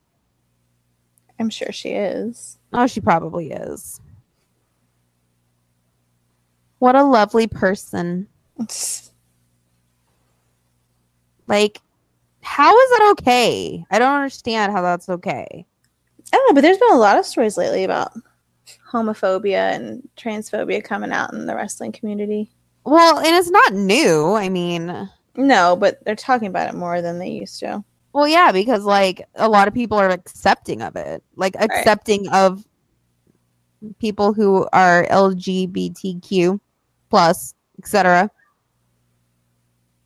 [1.41, 2.59] I'm sure she is.
[2.73, 4.01] Oh, she probably is.
[6.79, 8.29] What a lovely person.
[11.47, 11.81] Like,
[12.41, 13.85] how is that okay?
[13.91, 15.67] I don't understand how that's okay.
[16.33, 18.13] I don't know, but there's been a lot of stories lately about
[18.91, 22.51] homophobia and transphobia coming out in the wrestling community.
[22.85, 24.35] Well, and it's not new.
[24.35, 27.83] I mean, No, but they're talking about it more than they used to.
[28.13, 32.65] well, yeah, because like a lot of people are accepting of it, like accepting of
[33.99, 36.61] people who are LGBTQ
[37.11, 38.31] plus, etc.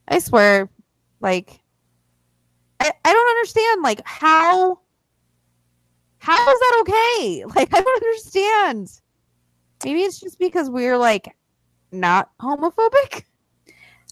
[0.07, 0.69] I swear,
[1.21, 1.61] like,
[2.79, 4.79] I, I don't understand, like how
[6.23, 7.43] how is that okay?
[7.55, 8.89] Like, I don't understand.
[9.83, 11.35] Maybe it's just because we're like
[11.91, 13.23] not homophobic.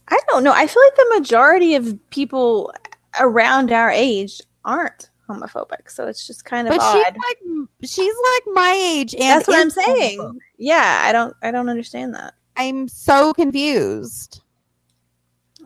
[0.10, 0.52] I don't know.
[0.52, 2.74] I feel like the majority of people
[3.20, 8.44] around our age aren't homophobic, so it's just kind of But she's like she's like
[8.54, 10.39] my age, and That's what I'm saying.
[10.58, 11.34] Yeah, I don't.
[11.42, 12.34] I don't understand that.
[12.56, 14.41] I'm so confused.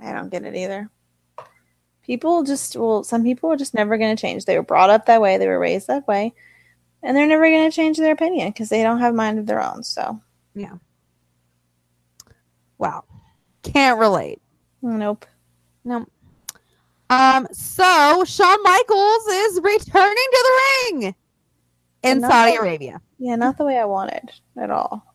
[0.02, 0.90] I don't get it either.
[2.04, 4.46] People just well, some people are just never going to change.
[4.46, 5.38] They were brought up that way.
[5.38, 6.34] They were raised that way,
[7.02, 9.48] and they're never going to change their opinion because they don't have a mind of
[9.48, 9.84] their own.
[9.84, 10.22] So
[10.54, 10.74] yeah.
[12.78, 13.06] Wow,
[13.64, 14.42] can't relate.
[14.82, 15.26] nope.
[15.84, 16.06] No.
[17.10, 17.48] Um.
[17.52, 21.16] So Shawn Michaels is returning to the ring
[22.04, 23.02] in Saudi the- Arabia.
[23.18, 25.06] Yeah, not the way I wanted at all.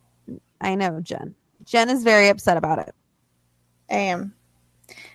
[0.59, 1.35] I know, Jen.
[1.65, 2.95] Jen is very upset about it
[3.89, 4.33] I am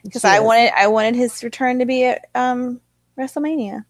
[0.04, 0.40] because I is.
[0.40, 2.80] wanted I wanted his return to be at um
[3.18, 3.84] WrestleMania.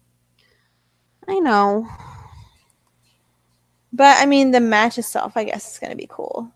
[1.27, 1.87] I know.
[3.93, 6.51] But I mean, the match itself, I guess, is going to be cool.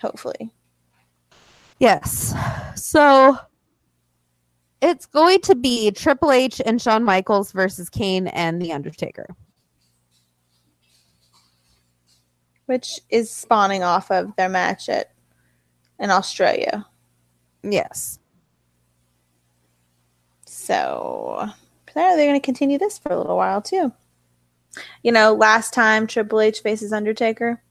[0.00, 0.52] Hopefully,
[1.78, 2.34] Yes.
[2.76, 3.38] So
[4.80, 9.26] It's going to be Triple H and Shawn Michaels versus Kane and The Undertaker.
[12.66, 15.10] Which is spawning off of their match at
[15.98, 16.86] in Australia.
[17.62, 18.18] Yes.
[20.46, 21.50] So
[21.86, 23.92] apparently they're going to continue this for a little while too.
[25.02, 27.62] You know, last time Triple H faces Undertaker,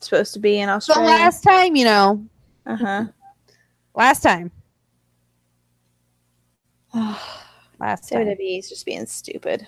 [0.00, 1.04] supposed to be in Australia.
[1.04, 2.26] last time, you know,
[2.66, 3.04] uh huh.
[3.94, 4.50] last time,
[6.94, 8.26] last time.
[8.26, 9.66] WWE is just being stupid.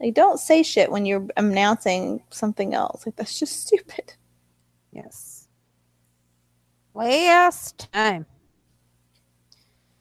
[0.00, 3.06] Like, don't say shit when you're announcing something else.
[3.06, 4.14] Like, that's just stupid.
[4.92, 5.48] Yes.
[6.94, 8.26] Last time.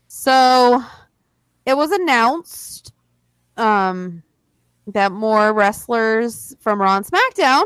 [0.08, 0.82] So
[1.66, 2.94] it was announced
[3.58, 4.24] um
[4.88, 7.64] that more wrestlers from Raw and SmackDown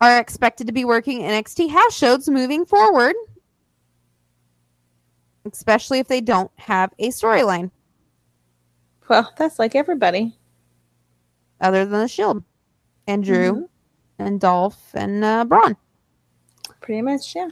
[0.00, 3.14] are expected to be working NXT house shows moving forward.
[5.50, 7.70] Especially if they don't have a storyline
[9.08, 10.34] Well, that's like everybody.
[11.60, 12.42] other than the Shield
[13.06, 13.68] and Drew
[14.18, 15.76] and Dolph and uh, Braun.
[16.80, 17.48] Pretty much, yeah.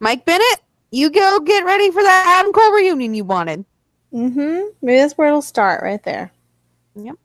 [0.00, 3.64] Mike Bennett, you go get ready for that Adam Cole reunion you wanted.
[4.12, 4.68] Mm-hmm.
[4.82, 6.30] Maybe that's where it'll start right there.
[6.94, 7.16] Yep.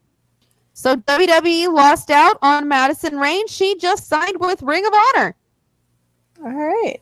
[0.73, 3.47] So WWE lost out on Madison Rayne.
[3.47, 5.35] She just signed with Ring of Honor.
[6.43, 7.01] All right.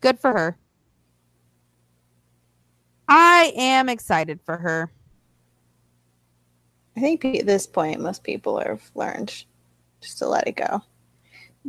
[0.00, 0.56] Good for her.
[3.10, 4.90] I am excited for her.
[6.96, 9.44] I think at this point, most people have learned
[10.00, 10.80] just to let it go.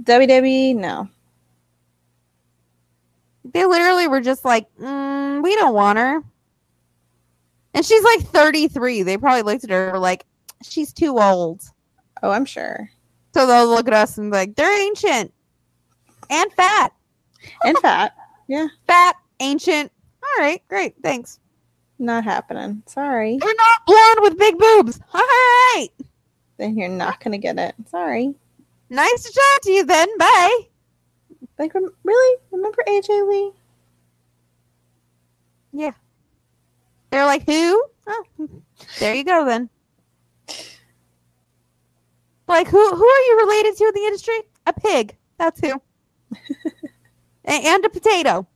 [0.04, 1.10] WWE, no.
[3.44, 6.22] They literally were just like, mm, we don't want her.
[7.74, 9.02] And she's like 33.
[9.02, 10.26] They probably looked at her and were like,
[10.62, 11.64] she's too old.
[12.22, 12.90] Oh, I'm sure.
[13.34, 15.34] So they'll look at us and be like, they're ancient
[16.30, 16.94] and fat.
[17.64, 18.14] And fat.
[18.48, 18.68] Yeah.
[18.86, 19.92] Fat, ancient.
[20.24, 20.96] All right, great.
[21.02, 21.40] Thanks.
[22.00, 22.84] Not happening.
[22.88, 23.38] Sorry.
[23.42, 25.00] You're not blonde with big boobs.
[25.14, 25.90] All right.
[26.58, 27.76] Then you're not going to get it.
[27.90, 28.34] Sorry.
[28.90, 30.08] Nice to chat to you then.
[30.18, 30.60] Bye.
[31.60, 32.40] Like, rem- really?
[32.52, 33.52] Remember AJ Lee?
[35.74, 35.92] Yeah.
[37.12, 37.84] They're like, who?
[38.08, 38.24] Oh,
[39.00, 39.70] there you go then.
[42.48, 44.42] Like, who who are you related to in the industry?
[44.68, 45.16] A pig.
[45.38, 45.82] That's who.
[47.44, 48.48] And a potato.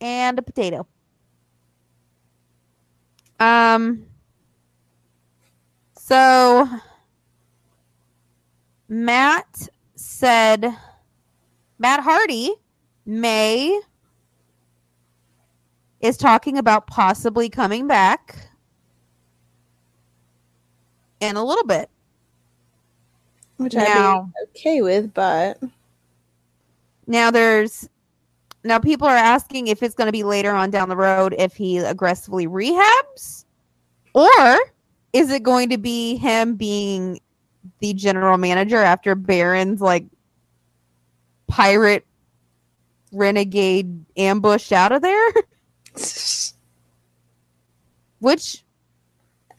[0.00, 0.86] And a potato.
[3.40, 4.06] Um.
[5.98, 6.68] So,
[8.88, 10.72] Matt said,
[11.78, 12.52] Matt Hardy
[13.04, 13.80] may
[16.00, 18.36] is talking about possibly coming back
[21.20, 21.90] in a little bit.
[23.56, 25.60] Which Now- I'd be okay with, but
[27.08, 27.88] Now there's
[28.66, 31.54] now people are asking if it's going to be later on down the road if
[31.54, 33.44] he aggressively rehabs
[34.14, 34.30] or
[35.12, 37.20] is it going to be him being
[37.80, 40.04] the general manager after Baron's like
[41.46, 42.06] pirate
[43.12, 45.28] renegade ambushed out of there?
[48.20, 48.64] Which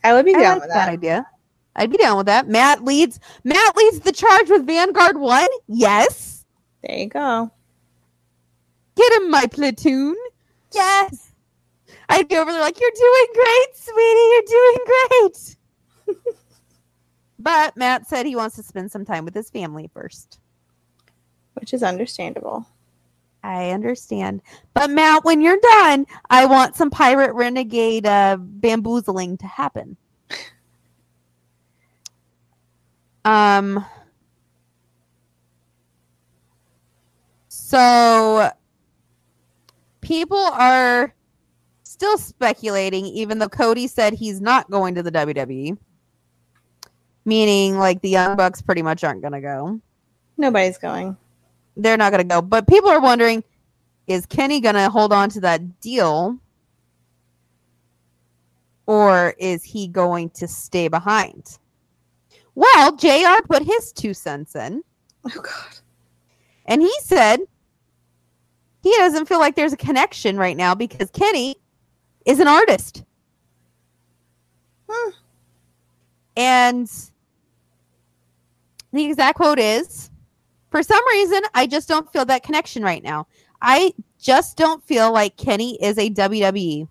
[0.04, 0.90] I would be I down like with that that.
[0.90, 1.28] idea.
[1.76, 2.48] I'd be down with that.
[2.48, 3.20] Matt leads.
[3.44, 5.48] Matt leads the charge with Vanguard One.
[5.68, 6.44] Yes,
[6.84, 7.52] There you go.
[9.42, 10.16] My platoon.
[10.74, 11.32] Yes,
[12.10, 14.30] I'd be over there like, "You're doing great, sweetie.
[14.32, 15.56] You're doing great."
[17.40, 20.40] but Matt said he wants to spend some time with his family first.
[21.54, 22.66] Which is understandable.
[23.44, 24.42] I understand,
[24.74, 29.98] but Matt, when you're done, I want some pirate renegade uh, bamboozling to happen.
[33.26, 33.86] Um.
[37.50, 38.50] So
[40.08, 41.14] people are
[41.84, 45.78] still speculating, even though Cody said he's not going to the WWE.
[47.26, 49.82] Meaning, like the Young Bucks pretty much aren't going to go.
[50.38, 51.18] Nobody's going.
[51.76, 52.42] They're not going to go.
[52.42, 53.44] But people are wondering,
[54.08, 56.38] is Kenny going to hold on to that deal?
[58.86, 61.58] Or is he going to stay behind?
[62.56, 64.84] Well, JR put his two cents in.
[65.26, 65.80] Oh God.
[66.66, 67.42] And he said
[68.84, 71.56] he doesn't feel like there's a connection right now because Kenny
[72.26, 73.04] is an artist.
[74.90, 75.10] Hmm.
[76.36, 76.92] And
[78.94, 80.10] the exact quote is
[80.70, 83.28] For some reason, I just don't feel that connection right now.
[83.62, 86.88] I just don't feel like Kenny is a WWE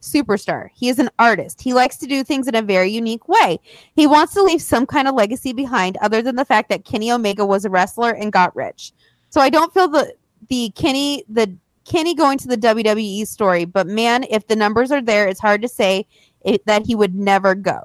[0.00, 0.68] superstar.
[0.74, 1.60] He is an artist.
[1.60, 3.60] He likes to do things in a very unique way.
[3.94, 7.12] He wants to leave some kind of legacy behind other than the fact that Kenny
[7.12, 8.92] Omega was a wrestler and got rich.
[9.28, 10.14] So I don't feel the
[10.50, 15.00] the Kenny the Kenny going to the WWE story, but man, if the numbers are
[15.00, 16.06] there, it's hard to say
[16.42, 17.80] it, that he would never go.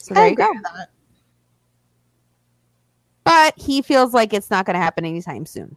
[0.00, 0.50] So there I you go.
[3.24, 5.76] But he feels like it's not going to happen anytime soon.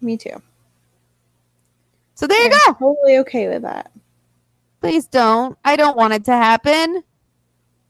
[0.00, 0.40] Me too.
[2.14, 2.94] So there you I'm go.
[2.94, 3.90] Totally okay with that.
[4.80, 5.58] Please don't.
[5.64, 7.02] I don't want it to happen.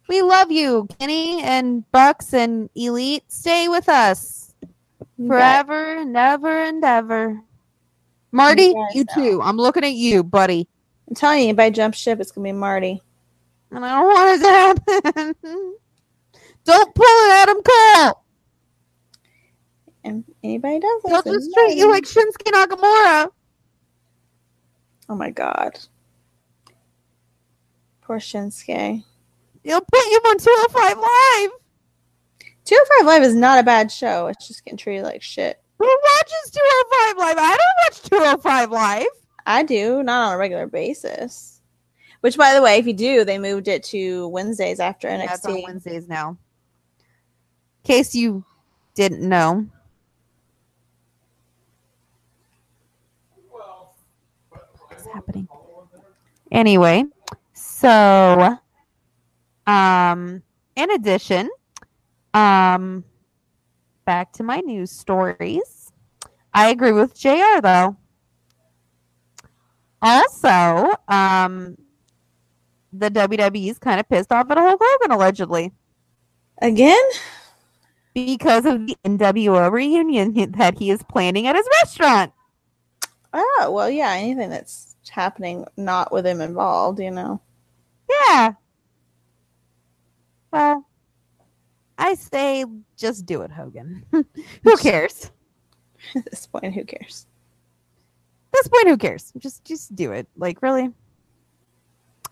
[0.09, 3.25] We love you, Kenny and Bucks and Elite.
[3.29, 4.42] Stay with us You
[5.29, 7.41] forever and ever and ever.
[8.33, 9.23] Marty, You you know.
[9.23, 9.41] too.
[9.43, 10.69] I'm looking at you, buddy.
[11.09, 13.03] I'm telling you, by jump ship, it's gonna be Marty.
[13.71, 15.75] And I don't want it to happen.
[16.65, 18.23] don't pull it, Adam Cole.
[20.05, 23.31] And anybody does He'll just treat you like Shinsuke Nakamura.
[25.09, 25.79] Oh my god.
[28.03, 29.05] Poor Shinsuke.
[29.63, 31.51] He'll put you on 205 Live.
[32.65, 34.29] 205 Live is not a bad show.
[34.29, 35.61] It's just getting treated like shit.
[35.79, 37.39] Who watches 205 Live?
[37.39, 39.07] I don't watch 205 Live.
[39.47, 41.61] I do, not on a regular basis.
[42.21, 45.45] Which, by the way, if you do, they moved it to Wednesdays after Yeah, it's
[45.45, 46.31] on Wednesdays now.
[46.31, 48.45] In case you
[48.95, 49.67] didn't know.
[54.89, 55.49] What's happening?
[56.53, 57.05] Anyway,
[57.55, 58.57] so
[59.67, 60.43] um
[60.77, 61.51] in addition,
[62.35, 63.05] um
[64.05, 65.93] back to my news stories.
[66.55, 67.97] I agree with JR though.
[70.01, 71.77] Also, um
[72.93, 75.73] the WWE's kind of pissed off at Hulk Hogan allegedly
[76.61, 77.03] Again?
[78.15, 82.33] because of the NWO reunion that he is planning at his restaurant.
[83.33, 87.41] Oh, well, yeah, anything that's happening not with him involved, you know.
[88.29, 88.53] Yeah.
[90.53, 90.87] Well,
[91.99, 92.65] I say
[92.97, 94.05] just do it, Hogan.
[94.65, 95.31] who cares?
[96.17, 97.27] At this point, who cares?
[98.53, 99.33] At this point, who cares?
[99.39, 100.27] Just just do it.
[100.37, 100.91] Like really.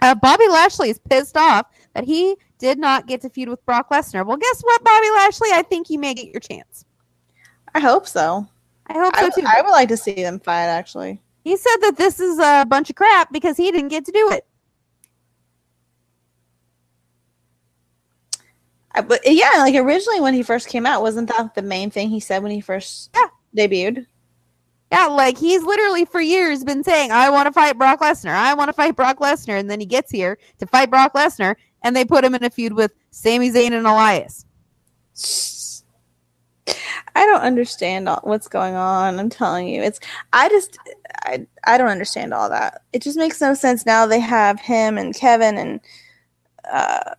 [0.03, 3.91] Uh, Bobby Lashley is pissed off that he did not get to feud with Brock
[3.91, 4.25] Lesnar.
[4.25, 5.51] Well, guess what, Bobby Lashley?
[5.53, 6.87] I think you may get your chance.
[7.75, 8.47] I hope so.
[8.87, 9.47] I hope I, so too.
[9.47, 11.21] I would like to see them fight, actually.
[11.45, 14.31] he said that this is a bunch of crap because he didn't get to do
[14.31, 14.47] it.
[18.95, 22.09] I, but yeah, like originally when he first came out, wasn't that the main thing
[22.09, 23.29] he said when he first Yeah.
[23.57, 24.07] debuted?
[24.93, 28.35] Yeah, like he's literally for years been saying, I want to fight Brock Lesnar.
[28.35, 29.61] I want to fight Brock Lesnar.
[29.61, 32.51] And then he gets here to fight Brock Lesnar, and they put him in a
[32.51, 34.45] feud with Sami Zayn and Elias.
[37.15, 39.19] I don't understand all, what's going on.
[39.19, 40.01] I'm telling you, it's
[40.33, 40.79] I just
[41.25, 42.83] I I don't understand all that.
[42.93, 44.07] It just makes no sense now.
[44.07, 45.81] They have him and Kevin and
[46.71, 47.15] uh,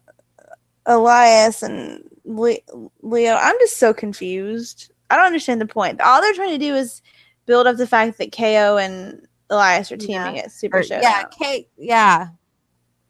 [0.85, 2.57] Elias and Le-
[3.01, 3.35] Leo.
[3.35, 4.91] I'm just so confused.
[5.09, 6.01] I don't understand the point.
[6.01, 7.01] All they're trying to do is
[7.45, 11.23] build up the fact that KO and Elias are teaming at Super Or- Showdown yeah,
[11.37, 11.69] Kate.
[11.77, 12.27] Yeah.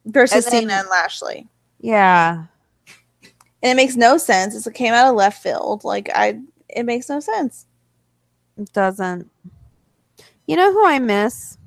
[0.05, 1.47] versus and then- Cena and Lashley.
[1.79, 2.45] Yeah.
[3.63, 4.55] And it makes no sense.
[4.55, 5.83] It's, it came out of left field.
[5.83, 7.67] Like I, it makes no sense.
[8.57, 9.29] It doesn't.
[10.47, 11.57] You know who I miss?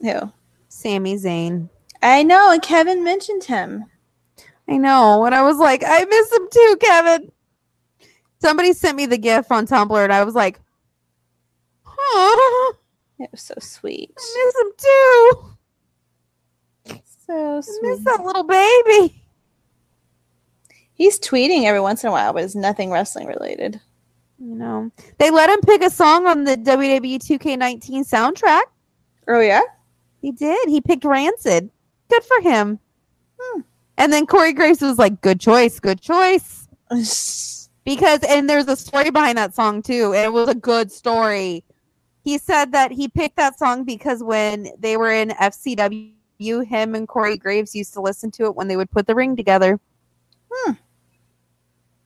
[0.00, 0.32] Who?
[0.68, 1.70] Sami Zayn.
[2.02, 3.84] I know, and Kevin mentioned him.
[4.68, 5.24] I know.
[5.24, 7.32] And I was like, I miss him too, Kevin.
[8.40, 10.60] Somebody sent me the gif on Tumblr, and I was like,
[11.86, 12.74] oh,
[13.18, 14.12] It was so sweet.
[14.16, 15.56] I miss him too.
[17.26, 18.04] So I miss sweet.
[18.04, 19.22] that little baby.
[20.94, 23.80] He's tweeting every once in a while, but it's nothing wrestling related.
[24.38, 28.62] You know, they let him pick a song on the WWE 2K19 soundtrack.
[29.28, 29.62] Oh yeah.
[30.20, 30.68] He did.
[30.68, 31.70] He picked Rancid.
[32.10, 32.78] Good for him.
[33.98, 36.68] And then Corey Graves was like, "Good choice, good choice."
[37.84, 41.62] Because and there's a story behind that song too, and it was a good story.
[42.24, 47.06] He said that he picked that song because when they were in FCW, him and
[47.06, 49.78] Corey Graves used to listen to it when they would put the ring together.
[50.52, 50.72] Hmm.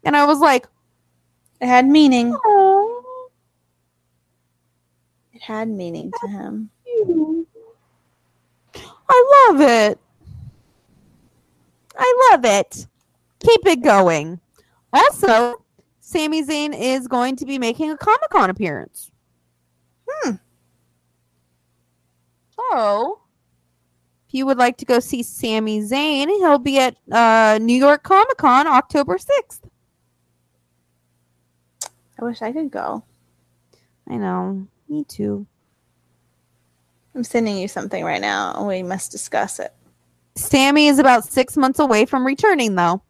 [0.04, 0.66] And I was like,
[1.62, 2.36] it had meaning.
[2.44, 3.30] "Oh,
[5.32, 6.68] It had meaning to him.
[9.08, 9.98] I love it.
[11.96, 12.86] I love it.
[13.40, 14.40] Keep it going.
[14.92, 15.64] Also,
[16.00, 19.10] Sami Zayn is going to be making a Comic Con appearance.
[20.08, 20.36] Hmm.
[22.56, 23.20] So,
[24.28, 28.02] if you would like to go see Sami Zayn, he'll be at uh, New York
[28.02, 29.60] Comic Con October 6th.
[32.20, 33.02] I wish I could go.
[34.08, 34.66] I know.
[34.88, 35.46] Me too.
[37.14, 39.72] I'm sending you something right now, and we must discuss it.
[40.40, 43.02] Sami is about six months away from returning, though.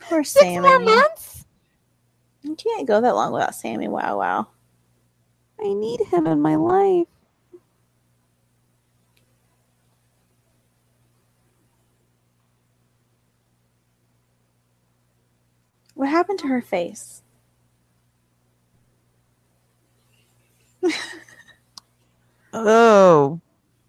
[0.00, 0.60] Poor Six Sami.
[0.60, 1.44] more months?
[2.42, 3.88] You can't go that long without Sami.
[3.88, 4.46] Wow, wow.
[5.60, 7.06] I need him in my life.
[15.94, 17.22] What happened to her face?
[22.52, 23.40] Oh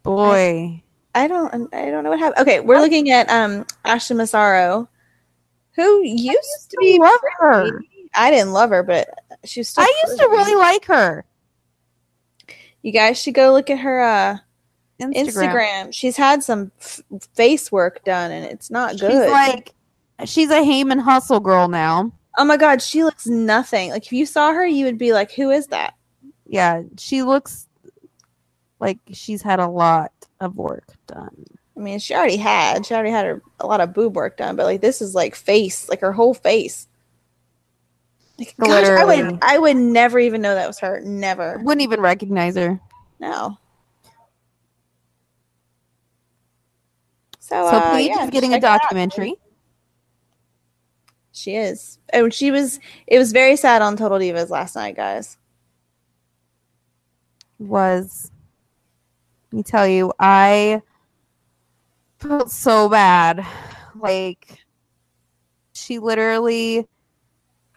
[0.03, 0.81] boy.
[0.83, 0.88] I
[1.27, 2.41] don't I don't know what happened.
[2.47, 4.87] Okay, we're looking at um Ashley Massaro,
[5.75, 7.71] who used to be I love pretty.
[7.71, 7.81] her.
[8.15, 9.07] I didn't love her, but
[9.45, 11.25] she's still I used to really like her.
[12.81, 14.37] You guys should go look at her uh
[15.01, 15.13] Instagram.
[15.25, 15.93] Instagram.
[15.93, 17.01] She's had some f-
[17.33, 19.29] face work done and it's not She's good.
[19.31, 19.73] like
[20.25, 22.11] she's a Heyman hustle girl now.
[22.37, 23.91] oh my god, she looks nothing.
[23.91, 25.93] Like if you saw her, you would be like, "Who is that?"
[26.45, 27.67] Yeah, she looks
[28.79, 31.45] like she's had a lot of work done.
[31.75, 32.85] I mean, she already had.
[32.85, 35.35] She already had her, a lot of boob work done, but like this is like
[35.35, 36.87] face, like her whole face.
[38.37, 41.01] Like, gosh, I would, I would never even know that was her.
[41.01, 41.59] Never.
[41.63, 42.79] Wouldn't even recognize her.
[43.19, 43.57] No.
[47.39, 48.81] So, So uh, Paige yeah, is getting a check it out.
[48.81, 49.35] documentary.
[51.31, 51.99] She is.
[52.13, 52.79] Oh, she was.
[53.07, 55.37] It was very sad on Total Divas last night, guys.
[57.57, 58.31] Was
[59.51, 60.81] let me tell you, I
[62.19, 63.45] felt so bad.
[63.95, 64.59] Like
[65.73, 66.87] she literally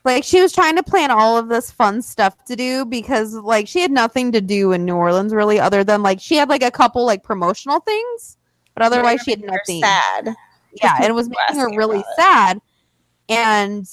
[0.04, 3.68] like she was trying to plan all of this fun stuff to do because like
[3.68, 6.62] she had nothing to do in New Orleans really other than like she had like
[6.62, 8.36] a couple like promotional things,
[8.74, 9.80] but otherwise she had nothing.
[9.80, 10.34] Sad.
[10.82, 12.60] yeah, and it was making her really sad.
[13.28, 13.88] And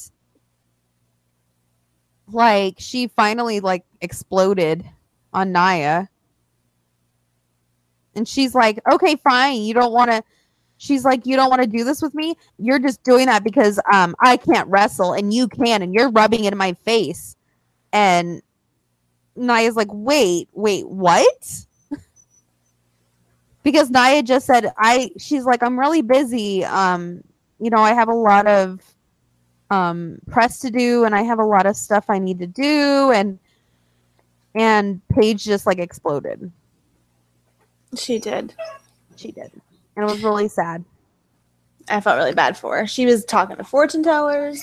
[2.28, 4.84] like she finally like exploded
[5.32, 6.10] on Nia.
[8.20, 9.62] And she's like, "Okay, fine.
[9.62, 10.22] You don't want to
[10.78, 12.36] She's like, "You don't want to do this with me?
[12.58, 16.46] You're just doing that because um I can't wrestle and you can and you're rubbing
[16.46, 17.36] it in my face."
[17.92, 18.42] And
[19.36, 21.66] Nia's like, "Wait, wait, what?"
[23.64, 27.24] because Nia just said I she's like I'm really busy um
[27.60, 28.82] you know I have a lot of
[29.70, 33.12] um press to do and I have a lot of stuff I need to do
[33.12, 33.38] and
[34.56, 36.54] and Paige just like exploded
[37.96, 38.54] She did.
[39.16, 39.52] she did.
[39.96, 40.84] And it was really sad.
[41.90, 42.88] I felt really bad for her.
[42.88, 44.62] She was talking to fortune tellers.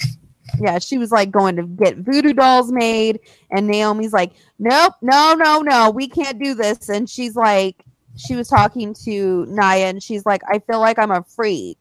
[0.61, 3.21] yeah she was like going to get voodoo dolls made.
[3.51, 6.89] And Naomi's like nope no no no we can't do this.
[6.89, 7.85] And she's like
[8.17, 11.79] she was talking to Nia and she's like I feel like I'm a freak.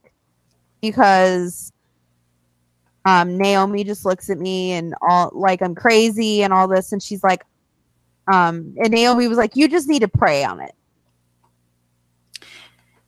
[0.82, 1.72] Because
[3.06, 6.92] um Naomi just looks at me and all like I'm crazy and all this.
[6.92, 7.46] And she's like
[8.34, 10.74] um and Naomi was like you just need to pray on it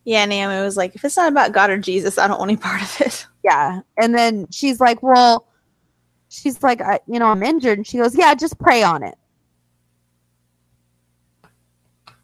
[0.08, 2.58] Yeah, Naomi was like, if it's not about God or Jesus, I don't want any
[2.58, 3.28] part of it.
[3.44, 3.82] yeah.
[3.98, 5.50] And then she's like well
[6.30, 7.78] she's like I, you know I'm injured.
[7.78, 9.18] And she goes yeah just pray on it.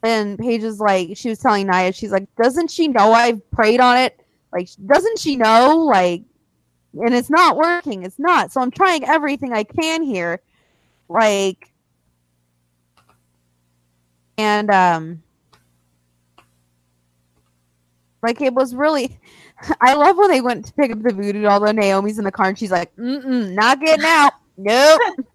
[0.02, 3.82] And Paige is like she was telling Nia she's like doesn't she know I've prayed
[3.82, 4.18] on it?
[4.54, 5.76] Like doesn't she know?
[5.86, 6.24] Like
[6.94, 8.04] and it's not working.
[8.04, 8.54] It's not.
[8.54, 10.42] So I'm trying everything I can here.
[11.10, 11.74] Like
[14.38, 15.23] and um
[18.24, 19.20] like it was really
[19.82, 21.60] I love when they went to pick up the voodoo doll.
[21.60, 24.34] Though Naomi's in the car and she's like, "Mm-mm, not getting out.
[24.58, 25.02] Nope."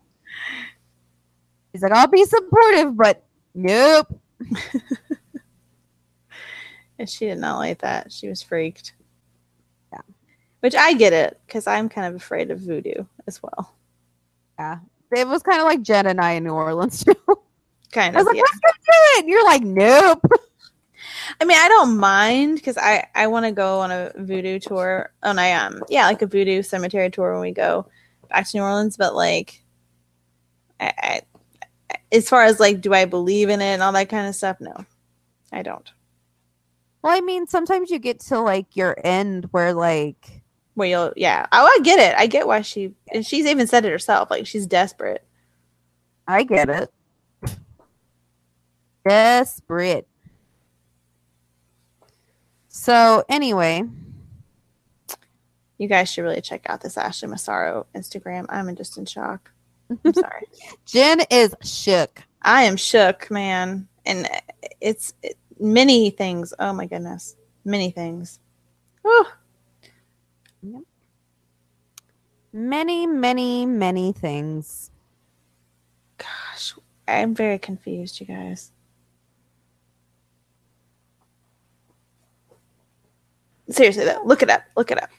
[1.73, 3.25] He's like, "I'll be supportive, but
[3.55, 4.21] nope."
[6.99, 8.13] And she did not like that.
[8.13, 8.93] She was freaked.
[9.93, 10.01] Yeah.
[10.61, 13.77] Which I get it, because I'm kind of afraid of voodoo as well.
[14.59, 14.81] Yeah,
[15.17, 17.15] it was kind of like Jen and I in New Orleans too.
[17.93, 18.43] Kind I was like, yeah.
[18.43, 20.27] "Let's go do it." And you're like, "Nope."
[21.41, 25.13] I mean, I don't mind because I I want to go on a voodoo tour.
[25.23, 27.87] On I um yeah, like a voodoo cemetery tour when we go
[28.31, 28.97] back to New Orleans.
[28.97, 29.63] But like,
[30.81, 31.23] I, I
[32.13, 34.59] as far as like, do I believe in it and all that kind of stuff?
[34.61, 34.75] No,
[35.53, 35.91] I don't.
[37.03, 40.43] Well, I mean, sometimes you get to like your end where like
[40.77, 41.47] Well, you'll yeah.
[41.53, 42.17] Oh, I get it.
[42.19, 44.31] I get why she and she's even said it herself.
[44.31, 45.25] Like she's desperate.
[46.29, 46.91] I get it.
[49.07, 50.07] Desperate.
[52.89, 53.83] So anyway,
[55.77, 58.47] You guys should really check out this Ashley Massaro Instagram.
[58.49, 59.51] I'm just in shock.
[60.07, 60.47] I'm sorry.
[60.87, 62.23] Jen is shook.
[62.41, 63.89] I am shook, man.
[64.07, 64.27] And
[64.81, 66.55] it's it, many things.
[66.59, 67.37] Oh my goodness.
[67.63, 68.41] Many things.
[69.03, 69.27] Whew.
[72.55, 74.91] Many, many, many things.
[76.17, 76.73] Gosh,
[77.07, 78.73] I'm very confused, you guys.
[83.71, 84.63] Seriously, though, look it up.
[84.77, 85.11] Look it up.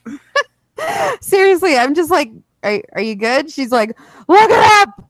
[1.22, 2.32] Seriously, I'm just like,
[2.64, 3.52] are, are you good?
[3.52, 3.98] She's like,
[4.28, 5.10] look it up.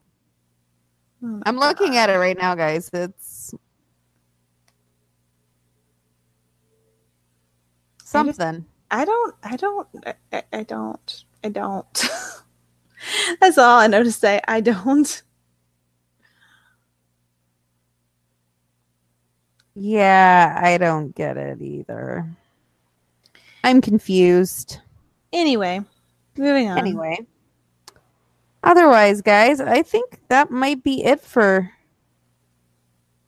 [1.24, 2.90] Oh I'm looking at it right now, guys.
[2.94, 3.54] It's
[8.04, 8.66] something.
[8.92, 9.36] I don't.
[9.44, 9.88] I don't.
[10.06, 11.24] I- I don't.
[11.44, 12.10] I don't.
[13.42, 14.42] That's all I know to say.
[14.48, 15.22] I don't.
[19.76, 22.30] Yeah, I don't get it either.
[23.64, 24.80] I'm confused.
[25.34, 25.82] Anyway,
[26.38, 26.78] moving on.
[26.78, 27.20] Anyway.
[28.64, 31.72] Otherwise, guys, I think that might be it for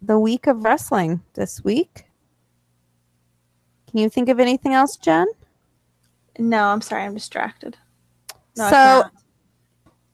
[0.02, 2.06] the week of wrestling this week.
[3.90, 5.28] Can you think of anything else, Jen?
[6.40, 7.04] No, I'm sorry.
[7.04, 7.78] I'm distracted.
[8.58, 9.04] No, so.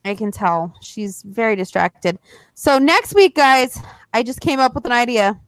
[0.06, 2.18] I can tell she's very distracted.
[2.54, 3.80] So next week, guys,
[4.14, 5.40] I just came up with an idea.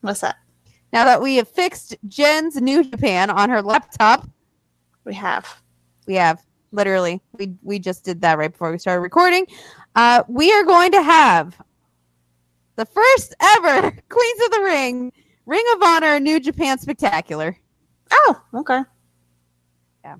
[0.00, 0.36] what's that?
[0.94, 4.28] Now that we have fixed Jen's New Japan on her laptop,
[5.02, 5.60] We have.
[6.06, 6.40] we have
[6.70, 9.44] literally we we just did that right before we started recording.
[9.96, 11.60] Uh, we are going to have
[12.76, 15.12] the first ever Queens of the Ring
[15.46, 17.58] Ring of Honor New Japan Spectacular.
[18.12, 18.82] Oh, okay.
[20.04, 20.14] Yeah.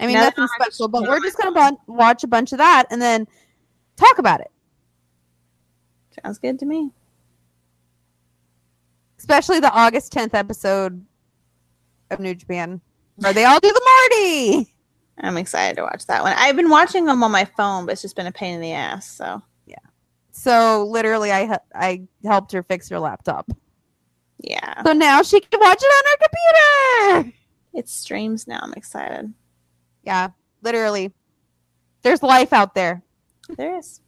[0.00, 2.58] I mean, that nothing have special, but we're just going to watch a bunch of
[2.58, 3.26] that and then
[3.98, 4.50] talk about it.
[6.24, 6.92] Sounds good to me.
[9.18, 11.04] Especially the August 10th episode
[12.10, 12.80] of New Japan,
[13.16, 14.74] where they all do the Marty.
[15.20, 16.34] I'm excited to watch that one.
[16.36, 18.72] I've been watching them on my phone, but it's just been a pain in the
[18.72, 19.10] ass.
[19.10, 19.74] So yeah.
[20.30, 23.50] So literally, I I helped her fix her laptop.
[24.38, 27.36] yeah, So now she can watch it on her computer.
[27.74, 28.60] it streams now.
[28.62, 29.32] I'm excited.
[30.04, 30.28] Yeah,
[30.62, 31.12] literally.
[32.02, 33.02] There's life out there.
[33.56, 34.00] There is,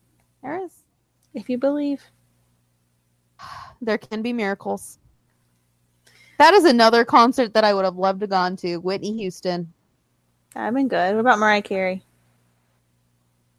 [0.42, 0.72] There is.
[1.34, 2.00] if you believe.
[3.82, 4.98] There can be miracles.
[6.40, 8.78] That is another concert that I would have loved to gone to.
[8.78, 9.70] Whitney Houston.
[10.56, 11.14] I've been good.
[11.14, 12.02] What about Mariah Carey?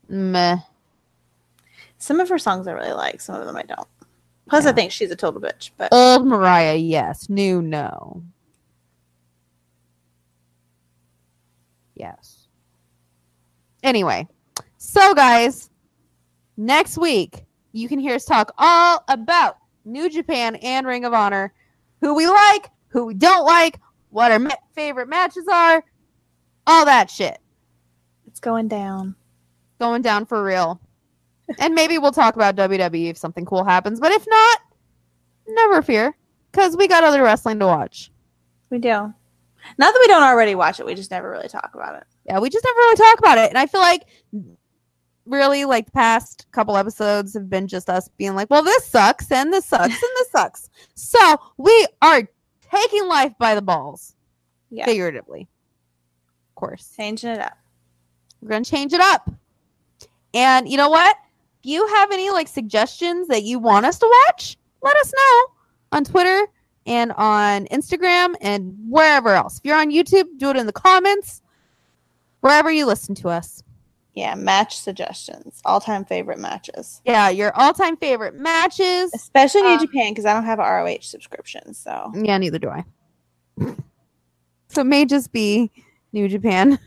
[0.09, 0.57] Meh.
[1.99, 3.21] Some of her songs I really like.
[3.21, 3.87] Some of them I don't.
[4.49, 5.69] Plus, I think she's a total bitch.
[5.77, 7.29] But Old Mariah, yes.
[7.29, 8.23] New, no.
[11.93, 12.47] Yes.
[13.83, 14.27] Anyway,
[14.77, 15.69] so guys,
[16.57, 21.53] next week you can hear us talk all about New Japan and Ring of Honor,
[22.01, 23.79] who we like, who we don't like,
[24.09, 25.83] what our ma- favorite matches are,
[26.67, 27.37] all that shit
[28.27, 29.15] it's going down.
[29.79, 30.79] going down for real.
[31.59, 34.59] and maybe we'll talk about WWE if something cool happens, but if not,
[35.47, 36.15] never fear,
[36.51, 38.11] because we got other wrestling to watch.
[38.69, 38.89] We do.
[38.89, 39.13] Not
[39.93, 40.85] that we don't already watch it.
[40.85, 42.03] We just never really talk about it.
[42.25, 43.49] Yeah, we just never really talk about it.
[43.49, 44.03] And I feel like
[45.26, 49.31] really like the past couple episodes have been just us being like, well, this sucks
[49.31, 50.69] and this sucks and this sucks.
[50.95, 52.27] So we are
[52.73, 54.15] taking life by the balls,
[54.69, 55.48] Yeah, figuratively.
[56.49, 56.93] Of course.
[56.98, 57.57] changing it up.
[58.41, 59.30] We're gonna change it up.
[60.34, 61.15] And you know what?
[61.64, 65.53] If you have any like suggestions that you want us to watch, let us know
[65.91, 66.48] on Twitter
[66.88, 69.60] and on Instagram and wherever else.
[69.60, 71.41] If you're on YouTube, do it in the comments.
[72.39, 73.61] Wherever you listen to us.
[74.13, 75.61] Yeah, match suggestions.
[75.63, 77.01] All time favorite matches.
[77.05, 79.11] Yeah, your all-time favorite matches.
[79.13, 81.73] Especially New Um, Japan because I don't have a ROH subscription.
[81.73, 82.83] So Yeah, neither do I.
[84.67, 85.71] so it may just be
[86.13, 86.77] New Japan.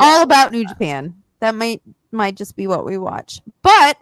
[0.00, 1.14] all about New Japan.
[1.40, 3.40] That might might just be what we watch.
[3.62, 3.96] But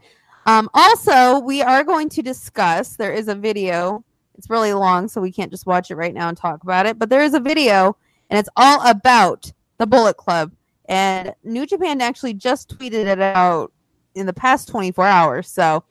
[0.46, 2.96] um, also, we are going to discuss.
[2.96, 4.04] There is a video.
[4.36, 6.98] It's really long, so we can't just watch it right now and talk about it.
[6.98, 7.96] But there is a video,
[8.30, 10.52] and it's all about the Bullet Club.
[10.86, 13.72] And New Japan actually just tweeted it out
[14.14, 15.48] in the past 24 hours.
[15.48, 15.84] So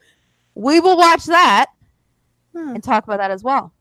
[0.55, 1.67] we will watch that
[2.55, 3.73] Hmm, and talk about that as well.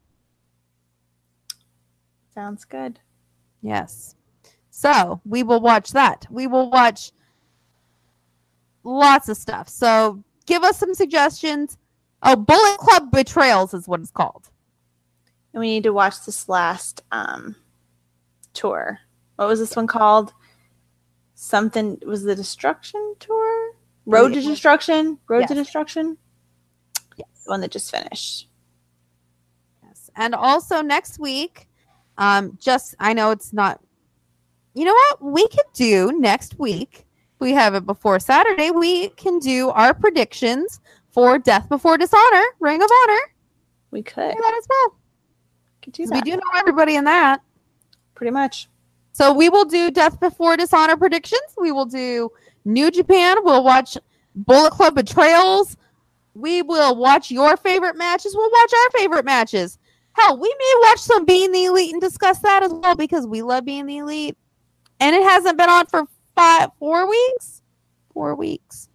[2.34, 2.98] sounds good.
[3.60, 4.16] Yes.
[4.70, 6.26] So we will watch that.
[6.30, 7.12] We will watch
[8.84, 9.68] lots of stuff.
[9.68, 11.76] So give us some suggestions.
[12.22, 14.48] Oh, Bullet Club Betrayals is what it's called.
[15.52, 17.54] And we need to watch this last um
[18.54, 18.98] tour.
[19.36, 20.32] What was this one called?
[21.42, 23.72] Something was the Destruction Tour?
[24.06, 25.18] Road to Destruction?
[25.26, 26.16] Road to Destruction?
[27.16, 27.26] Yes.
[27.44, 28.48] The one that just finished.
[29.82, 30.08] Yes.
[30.14, 31.68] And also next week,
[32.16, 33.80] um, just I know it's not.
[34.74, 35.20] You know what?
[35.20, 37.06] We could do next week.
[37.40, 38.70] We have it before Saturday.
[38.70, 40.78] We can do our predictions
[41.10, 43.20] for Death Before Dishonor, Ring of Honor.
[43.90, 44.30] We could.
[44.30, 44.96] Do that as well.
[45.82, 46.14] could do that.
[46.14, 47.42] We do know everybody in that.
[48.14, 48.68] Pretty much.
[49.22, 51.54] So we will do Death Before Dishonor predictions.
[51.56, 52.32] We will do
[52.64, 53.36] New Japan.
[53.44, 53.96] We'll watch
[54.34, 55.76] Bullet Club Betrayals.
[56.34, 58.34] We will watch your favorite matches.
[58.34, 59.78] We'll watch our favorite matches.
[60.14, 63.42] Hell, we may watch some Being the Elite and discuss that as well because we
[63.42, 64.36] love Being the Elite.
[64.98, 67.62] And it hasn't been on for five, four weeks.
[68.12, 68.88] Four weeks.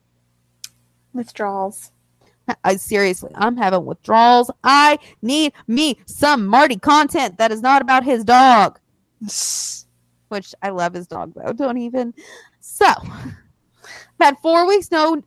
[1.14, 1.94] Withdrawals.
[2.66, 4.52] I seriously, I'm having withdrawals.
[4.62, 8.78] I need me some Marty content that is not about his dog,
[10.30, 11.54] which I love his dog though.
[11.54, 12.14] Don't even.
[12.60, 12.88] So,
[14.20, 15.22] had four weeks, no,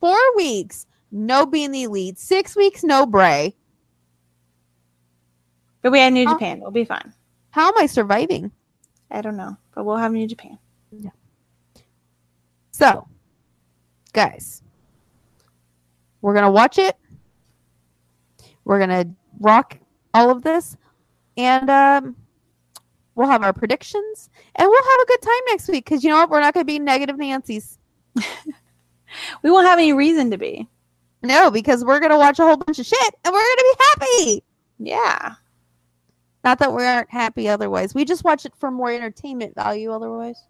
[0.00, 3.54] four weeks, no being the elite, six weeks, no Bray.
[5.82, 6.28] But we had New?
[6.28, 6.60] Japan.
[6.60, 7.14] We'll be fine.
[7.50, 8.52] How am I surviving?
[9.10, 10.58] I don't know, but we'll have New Japan.
[10.92, 11.10] Yeah.
[12.70, 13.08] So,
[14.12, 14.62] guys,
[16.20, 16.96] we're going to watch it.
[18.64, 19.10] We're going to
[19.40, 19.78] rock
[20.14, 20.76] all of this.
[21.36, 22.16] And um,
[23.14, 24.30] we'll have our predictions.
[24.56, 26.30] And we'll have a good time next week because you know what?
[26.30, 27.78] We're not going to be negative Nancy's.
[29.42, 30.68] We won't have any reason to be.
[31.22, 33.76] No, because we're going to watch a whole bunch of shit and we're going to
[33.76, 34.44] be happy.
[34.78, 35.34] Yeah.
[36.42, 37.94] Not that we aren't happy otherwise.
[37.94, 40.42] We just watch it for more entertainment value otherwise.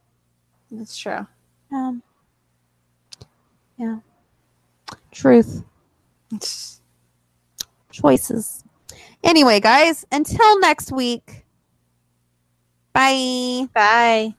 [0.71, 1.27] That's true.
[1.73, 2.03] Um,
[3.77, 3.99] yeah.
[5.11, 5.65] Truth.
[7.91, 8.63] choices.
[9.25, 11.40] Anyway, guys, until next week.
[12.93, 13.69] Bye.
[13.75, 14.35] Bye.